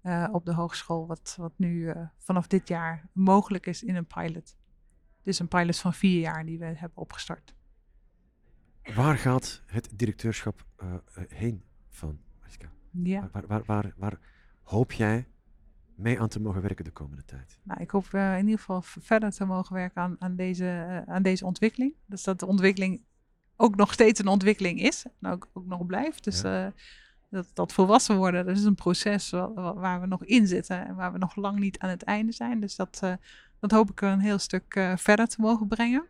eh, 0.00 0.28
op 0.32 0.44
de 0.44 0.54
hogeschool. 0.54 1.06
Wat, 1.06 1.34
wat 1.38 1.52
nu 1.56 1.88
eh, 1.88 2.06
vanaf 2.18 2.46
dit 2.46 2.68
jaar 2.68 3.08
mogelijk 3.12 3.66
is 3.66 3.82
in 3.82 3.96
een 3.96 4.06
pilot. 4.06 4.56
Dus 5.22 5.38
een 5.38 5.48
pilot 5.48 5.78
van 5.78 5.94
vier 5.94 6.20
jaar 6.20 6.44
die 6.44 6.58
we 6.58 6.64
hebben 6.64 6.98
opgestart. 6.98 7.54
Waar 8.94 9.18
gaat 9.18 9.62
het 9.66 9.88
directeurschap 9.92 10.66
heen 11.28 11.64
van 11.88 12.20
Mariska? 12.38 12.72
Ja. 12.90 13.28
Waar, 13.32 13.46
waar, 13.46 13.62
waar, 13.64 13.94
waar 13.96 14.18
hoop 14.62 14.92
jij 14.92 15.26
mee 15.94 16.20
aan 16.20 16.28
te 16.28 16.40
mogen 16.40 16.62
werken 16.62 16.84
de 16.84 16.90
komende 16.90 17.24
tijd? 17.24 17.58
Nou, 17.62 17.80
ik 17.80 17.90
hoop 17.90 18.06
eh, 18.14 18.38
in 18.38 18.44
ieder 18.44 18.58
geval 18.58 18.82
verder 18.82 19.30
te 19.30 19.44
mogen 19.44 19.74
werken 19.74 20.02
aan, 20.02 20.16
aan, 20.18 20.36
deze, 20.36 20.64
eh, 21.06 21.14
aan 21.14 21.22
deze 21.22 21.44
ontwikkeling. 21.44 21.94
Dus 22.06 22.22
dat 22.22 22.40
de 22.40 22.46
ontwikkeling 22.46 23.02
ook 23.56 23.76
nog 23.76 23.92
steeds 23.92 24.20
een 24.20 24.26
ontwikkeling 24.28 24.80
is 24.80 25.04
en 25.20 25.30
ook, 25.30 25.48
ook 25.52 25.66
nog 25.66 25.86
blijft. 25.86 26.24
Dus 26.24 26.42
eh, 26.42 26.66
dat, 27.30 27.50
dat 27.54 27.72
volwassen 27.72 28.16
worden, 28.16 28.46
dat 28.46 28.56
is 28.56 28.64
een 28.64 28.74
proces 28.74 29.30
wa- 29.30 29.52
wa- 29.52 29.74
waar 29.74 30.00
we 30.00 30.06
nog 30.06 30.24
in 30.24 30.46
zitten 30.46 30.86
en 30.86 30.94
waar 30.94 31.12
we 31.12 31.18
nog 31.18 31.36
lang 31.36 31.58
niet 31.58 31.78
aan 31.78 31.90
het 31.90 32.02
einde 32.02 32.32
zijn. 32.32 32.60
Dus 32.60 32.76
dat, 32.76 33.00
dat 33.60 33.70
hoop 33.70 33.90
ik 33.90 34.00
een 34.00 34.20
heel 34.20 34.38
stuk 34.38 34.92
verder 34.96 35.26
te 35.26 35.40
mogen 35.40 35.68
brengen. 35.68 36.06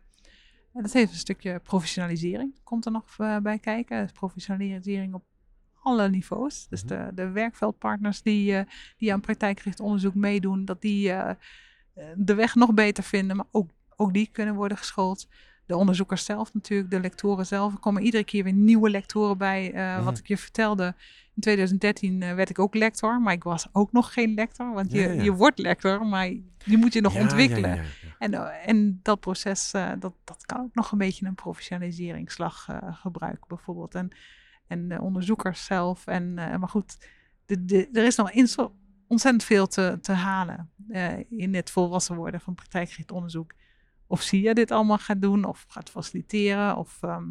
En 0.72 0.82
dat 0.82 0.92
heeft 0.92 1.12
een 1.12 1.18
stukje 1.18 1.58
professionalisering, 1.58 2.60
komt 2.64 2.84
er 2.84 2.92
nog 2.92 3.16
bij 3.42 3.58
kijken. 3.58 4.12
Professionalisering 4.12 5.14
op 5.14 5.24
alle 5.82 6.08
niveaus. 6.08 6.66
Dus 6.68 6.84
Mhm. 6.84 6.94
de, 6.94 7.10
de 7.14 7.30
werkveldpartners 7.30 8.22
die, 8.22 8.56
eh, 8.56 8.64
die 8.96 9.12
aan 9.12 9.20
praktijkgericht 9.20 9.80
onderzoek 9.80 10.14
meedoen, 10.14 10.64
dat 10.64 10.80
die 10.80 11.10
eh, 11.12 11.30
eh, 11.94 12.04
de 12.16 12.34
weg 12.34 12.54
nog 12.54 12.74
beter 12.74 13.04
vinden, 13.04 13.36
maar 13.36 13.46
ook, 13.50 13.70
ook 13.96 14.12
die 14.12 14.28
kunnen 14.32 14.54
worden 14.54 14.76
geschoold. 14.78 15.28
De 15.66 15.76
onderzoekers 15.76 16.24
zelf 16.24 16.54
natuurlijk, 16.54 16.90
de 16.90 17.00
lectoren 17.00 17.46
zelf. 17.46 17.72
Er 17.72 17.78
komen 17.78 18.02
iedere 18.02 18.24
keer 18.24 18.44
weer 18.44 18.52
nieuwe 18.52 18.90
lectoren 18.90 19.38
bij. 19.38 19.70
Mhm. 19.74 20.04
Wat 20.04 20.18
ik 20.18 20.26
je 20.28 20.36
vertelde, 20.36 20.94
in 21.34 21.42
2013 21.42 22.22
eh, 22.22 22.34
werd 22.34 22.50
ik 22.50 22.58
ook 22.58 22.74
lector, 22.74 23.20
maar 23.20 23.32
ik 23.32 23.42
was 23.42 23.66
ook 23.72 23.92
nog 23.92 24.12
geen 24.12 24.34
lector. 24.34 24.72
Want 24.72 24.92
je, 24.92 25.00
Ja, 25.00 25.10
ja. 25.12 25.22
je 25.22 25.32
wordt 25.32 25.58
lector, 25.58 26.06
maar 26.06 26.28
die 26.64 26.78
moet 26.78 26.92
je 26.92 27.00
nog 27.00 27.16
ontwikkelen. 27.16 27.80
En, 28.18 28.62
en 28.66 29.00
dat 29.02 29.20
proces, 29.20 29.70
dat, 29.98 30.14
dat 30.24 30.46
kan 30.46 30.60
ook 30.60 30.74
nog 30.74 30.92
een 30.92 30.98
beetje 30.98 31.26
een 31.26 31.34
professionaliseringsslag 31.34 32.68
gebruiken, 32.92 33.48
bijvoorbeeld. 33.48 33.94
En, 33.94 34.10
en 34.72 34.88
de 34.88 35.00
onderzoekers 35.00 35.64
zelf. 35.64 36.06
En, 36.06 36.38
eh, 36.38 36.58
maar 36.58 36.68
goed, 36.68 37.06
de, 37.46 37.64
de, 37.64 37.88
er 37.92 38.04
is 38.04 38.16
nog 38.16 38.30
ontzettend 39.06 39.44
veel 39.44 39.66
te, 39.66 39.98
te 40.00 40.12
halen 40.12 40.70
eh, 40.88 41.30
in 41.30 41.54
het 41.54 41.70
volwassen 41.70 42.16
worden 42.16 42.40
van 42.40 42.54
praktijkgericht 42.54 43.10
onderzoek. 43.10 43.52
Of 44.06 44.22
SIA 44.22 44.52
dit 44.52 44.70
allemaal 44.70 44.98
gaat 44.98 45.20
doen, 45.20 45.44
of 45.44 45.64
gaat 45.68 45.90
faciliteren. 45.90 46.76
Of, 46.76 46.98
ehm, 47.02 47.30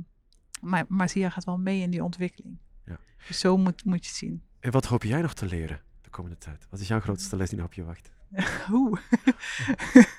maar, 0.62 0.86
maar 0.88 1.10
SIA 1.10 1.29
gaat 1.29 1.43
wel 1.43 1.57
mee 1.57 1.81
in 1.81 1.89
die 1.89 2.03
ontwikkeling. 2.03 2.57
Ja. 2.86 3.00
Dus 3.27 3.39
zo 3.39 3.57
moet, 3.57 3.86
moet 3.86 4.03
je 4.03 4.10
het 4.10 4.17
zien. 4.17 4.43
En 4.60 4.71
wat 4.71 4.86
hoop 4.86 5.03
jij 5.03 5.21
nog 5.21 5.33
te 5.33 5.45
leren 5.45 5.81
de 6.01 6.10
komende 6.10 6.38
tijd? 6.38 6.67
Wat 6.69 6.79
is 6.79 6.88
jouw 6.88 7.00
grootste 7.00 7.36
les 7.36 7.50
die 7.50 7.57
nog 7.57 7.67
op 7.67 7.74
je 7.74 7.83
wacht? 7.83 8.12
Oeh. 8.71 9.00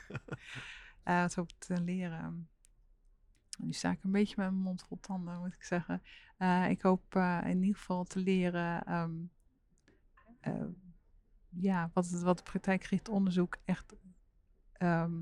Eh, 1.03 1.21
wat 1.21 1.35
hoop 1.35 1.49
ik 1.49 1.59
te 1.59 1.81
leren? 1.81 2.49
Nu 3.63 3.73
sta 3.73 3.91
ik 3.91 4.05
een 4.05 4.11
beetje 4.11 4.35
met 4.37 4.51
mijn 4.51 4.63
mond 4.63 4.83
vol 4.83 4.99
tanden, 5.01 5.39
moet 5.39 5.55
ik 5.55 5.63
zeggen. 5.63 6.03
Eh, 6.37 6.71
ik 6.71 6.83
hoop 6.83 7.15
eh, 7.15 7.41
in 7.45 7.63
ieder 7.63 7.77
geval 7.79 8.05
te 8.05 8.19
leren 8.19 8.85
ehm, 8.85 9.13
eh, 10.41 10.65
ja, 11.49 11.91
wat, 11.93 12.09
het, 12.09 12.23
wat 12.23 12.45
praktijkgericht 12.45 13.09
onderzoek 13.09 13.57
echt 13.65 13.95
ehm, 14.73 15.21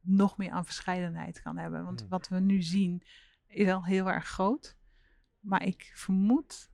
nog 0.00 0.36
meer 0.36 0.50
aan 0.50 0.64
verscheidenheid 0.64 1.42
kan 1.42 1.56
hebben. 1.58 1.84
Want 1.84 2.02
Mm. 2.02 2.08
wat 2.08 2.28
we 2.28 2.40
nu 2.40 2.62
zien 2.62 3.02
is 3.46 3.68
al 3.68 3.84
heel 3.84 4.10
erg 4.10 4.26
groot. 4.26 4.76
Maar 5.40 5.62
ik 5.62 5.92
vermoed 5.94 6.70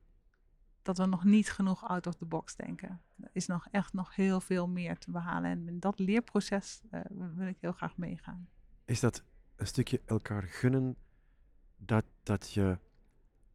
dat 0.83 0.99
we 0.99 1.07
nog 1.07 1.25
niet 1.25 1.51
genoeg 1.51 1.85
out 1.85 2.07
of 2.07 2.15
the 2.15 2.25
box 2.25 2.57
denken. 2.57 3.03
Er 3.21 3.31
is 3.33 3.47
nog 3.47 3.69
echt 3.71 3.93
nog 3.93 4.15
heel 4.15 4.41
veel 4.41 4.69
meer 4.69 4.99
te 4.99 5.11
behalen. 5.11 5.51
En 5.51 5.69
in 5.69 5.81
dat 5.81 5.99
leerproces 5.99 6.83
eh, 6.91 7.01
wil 7.09 7.47
ik 7.47 7.57
heel 7.61 7.73
graag 7.73 7.97
meegaan. 7.97 8.49
Is 8.85 9.01
dat 9.01 9.25
een 9.57 9.67
stukje 9.67 10.01
elkaar 10.05 10.43
gunnen 10.43 10.97
dat, 11.77 12.05
dat 12.23 12.53
je 12.53 12.79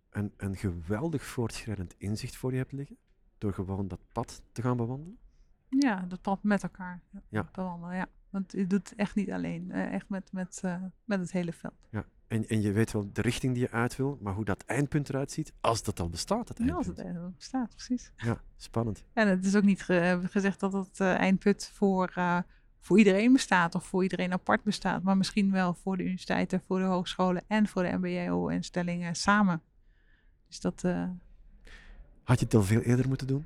een, 0.10 0.34
een 0.38 0.56
geweldig 0.56 1.24
voortschrijdend 1.26 1.96
inzicht 1.98 2.36
voor 2.36 2.52
je 2.52 2.58
hebt 2.58 2.72
liggen? 2.72 2.98
Door 3.38 3.54
gewoon 3.54 3.88
dat 3.88 4.00
pad 4.12 4.42
te 4.52 4.62
gaan 4.62 4.78
bewandelen? 4.78 5.18
Ja, 5.70 6.02
dat 6.08 6.22
pad 6.22 6.44
met 6.44 6.64
elkaar 6.64 7.02
Ja. 7.30 7.50
bewandelen. 7.52 7.96
Ja. 7.96 8.08
Want 8.30 8.52
je 8.52 8.68
doet 8.68 8.90
het 8.90 8.98
echt 8.98 9.16
niet 9.16 9.32
alleen. 9.32 9.72
eh, 9.72 9.94
echt 9.94 10.10
met, 10.10 10.32
met, 10.32 10.60
eh, 10.64 10.84
met 11.06 11.20
het 11.20 11.32
hele 11.32 11.54
veld. 11.54 11.88
Ja. 11.90 12.06
En, 12.28 12.48
en 12.48 12.62
je 12.62 12.72
weet 12.72 12.92
wel 12.92 13.10
de 13.14 13.22
richting 13.22 13.54
die 13.54 13.62
je 13.64 13.72
uit 13.72 13.96
wil, 13.96 14.18
maar 14.22 14.34
hoe 14.34 14.46
dat 14.46 14.64
eindpunt 14.66 15.10
eruit 15.10 15.32
ziet, 15.32 15.54
als 15.62 15.84
dat 15.84 16.00
al 16.00 16.10
bestaat, 16.10 16.48
dat 16.48 16.58
Ja, 16.58 16.74
als 16.74 16.86
eindpunt. 16.86 17.08
het 17.08 17.16
eh, 17.18 17.28
bestaat, 17.36 17.70
precies. 17.70 18.12
Ja, 18.16 18.42
spannend. 18.56 19.04
En 19.14 19.28
het 19.28 19.46
is 19.46 19.56
ook 19.56 19.64
niet 19.64 19.82
ge- 19.84 20.22
gezegd 20.24 20.60
dat 20.60 20.74
het 20.74 21.00
eh, 21.00 21.14
eindpunt 21.18 21.70
voor, 21.74 22.14
voor 22.82 22.98
iedereen 22.98 23.34
bestaat 23.34 23.76
of 23.76 23.86
voor 23.86 24.04
iedereen 24.04 24.34
apart 24.34 24.64
bestaat, 24.64 25.04
maar 25.04 25.18
misschien 25.18 25.52
wel 25.52 25.74
voor 25.74 25.98
de 25.98 26.04
universiteiten, 26.04 26.62
voor 26.68 26.80
de 26.80 26.86
hogescholen 26.86 27.44
en 27.48 27.68
voor 27.68 27.84
de 27.84 27.98
MBO-instellingen 27.98 29.16
samen. 29.16 29.62
Dus 30.48 30.60
dat, 30.60 30.84
eh, 30.84 31.10
Had 32.24 32.40
je 32.40 32.46
het 32.46 32.54
al 32.54 32.64
veel 32.64 32.82
eerder 32.82 33.08
moeten 33.08 33.28
doen? 33.28 33.46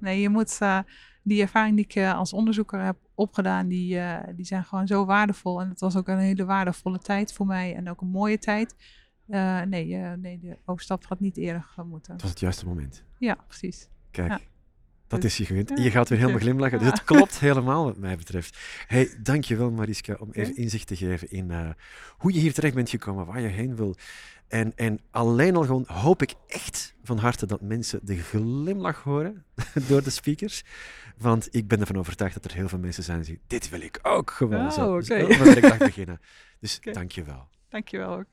nee, 0.00 0.20
je 0.20 0.28
moet 0.28 0.58
eh, 0.60 0.78
die 1.22 1.42
ervaring 1.42 1.76
die 1.76 1.84
ik 1.84 1.94
eh, 1.94 2.14
als 2.14 2.32
onderzoeker 2.32 2.80
heb 2.80 2.96
opgedaan, 3.14 3.68
die, 3.68 4.00
die 4.34 4.44
zijn 4.44 4.64
gewoon 4.64 4.86
zo 4.86 5.04
waardevol. 5.04 5.60
En 5.60 5.68
het 5.68 5.80
was 5.80 5.96
ook 5.96 6.08
een 6.08 6.18
hele 6.18 6.44
waardevolle 6.44 6.98
tijd 6.98 7.32
voor 7.32 7.46
mij 7.46 7.74
en 7.74 7.90
ook 7.90 8.00
een 8.00 8.10
mooie 8.10 8.38
tijd. 8.38 8.74
Nee, 9.26 9.94
nee, 9.96 10.38
de 10.38 10.58
overstap 10.64 11.04
had 11.04 11.20
niet 11.20 11.36
eerder 11.36 11.66
moeten. 11.84 12.12
Het 12.12 12.22
was 12.22 12.30
het 12.30 12.40
juiste 12.40 12.66
moment. 12.66 13.04
Ja, 13.18 13.34
precies. 13.34 13.88
Kijk, 14.10 14.28
Ja. 14.30 14.40
Dat 15.08 15.20
Dus- 15.22 15.30
is 15.32 15.38
je 15.38 15.44
gewend. 15.44 15.72
je 15.82 15.90
gaat 15.90 16.08
weer 16.08 16.18
helemaal 16.18 16.40
glimlachen. 16.40 16.78
Dus 16.78 16.88
het 16.88 17.04
klopt 17.04 17.38
helemaal 17.48 17.84
wat 17.84 17.96
mij 17.96 18.16
betreft. 18.16 18.58
Hey, 18.86 19.10
dankjewel 19.22 19.70
Mariska 19.70 20.16
om 20.20 20.28
even 20.32 20.56
inzicht 20.56 20.86
te 20.86 20.96
geven 20.96 21.30
in 21.30 21.50
eh, 21.50 21.68
hoe 22.16 22.32
je 22.32 22.40
hier 22.40 22.52
terecht 22.54 22.74
bent 22.74 22.90
gekomen, 22.90 23.26
waar 23.26 23.40
je 23.40 23.48
heen 23.48 23.76
wil. 23.76 23.96
En, 24.48 24.72
en 24.76 25.00
alleen 25.10 25.56
al 25.56 25.62
gewoon 25.64 25.84
hoop 25.86 26.22
ik 26.22 26.34
echt 26.46 26.94
van 27.02 27.18
harte 27.18 27.46
dat 27.46 27.60
mensen 27.60 28.00
de 28.02 28.16
glimlach 28.16 29.02
horen 29.02 29.44
door 29.88 30.02
de 30.02 30.10
speakers. 30.10 30.64
Want 31.18 31.48
ik 31.50 31.68
ben 31.68 31.80
ervan 31.80 31.98
overtuigd 31.98 32.34
dat 32.34 32.44
er 32.44 32.54
heel 32.56 32.68
veel 32.68 32.78
mensen 32.78 33.02
zijn 33.02 33.16
die 33.16 33.26
zeggen, 33.26 33.44
dit 33.46 33.68
wil 33.68 33.80
ik 33.80 33.98
ook 34.02 34.30
gewoon 34.30 34.66
Oh, 34.66 34.70
zo. 34.70 34.98
Dus 35.00 35.10
op 35.22 35.28
een 35.30 35.38
werkdag 35.44 35.78
beginnen. 35.78 36.20
Dus 36.60 36.80
dankjewel. 36.92 37.48
Dankjewel 37.68 38.12
ook. 38.16 38.26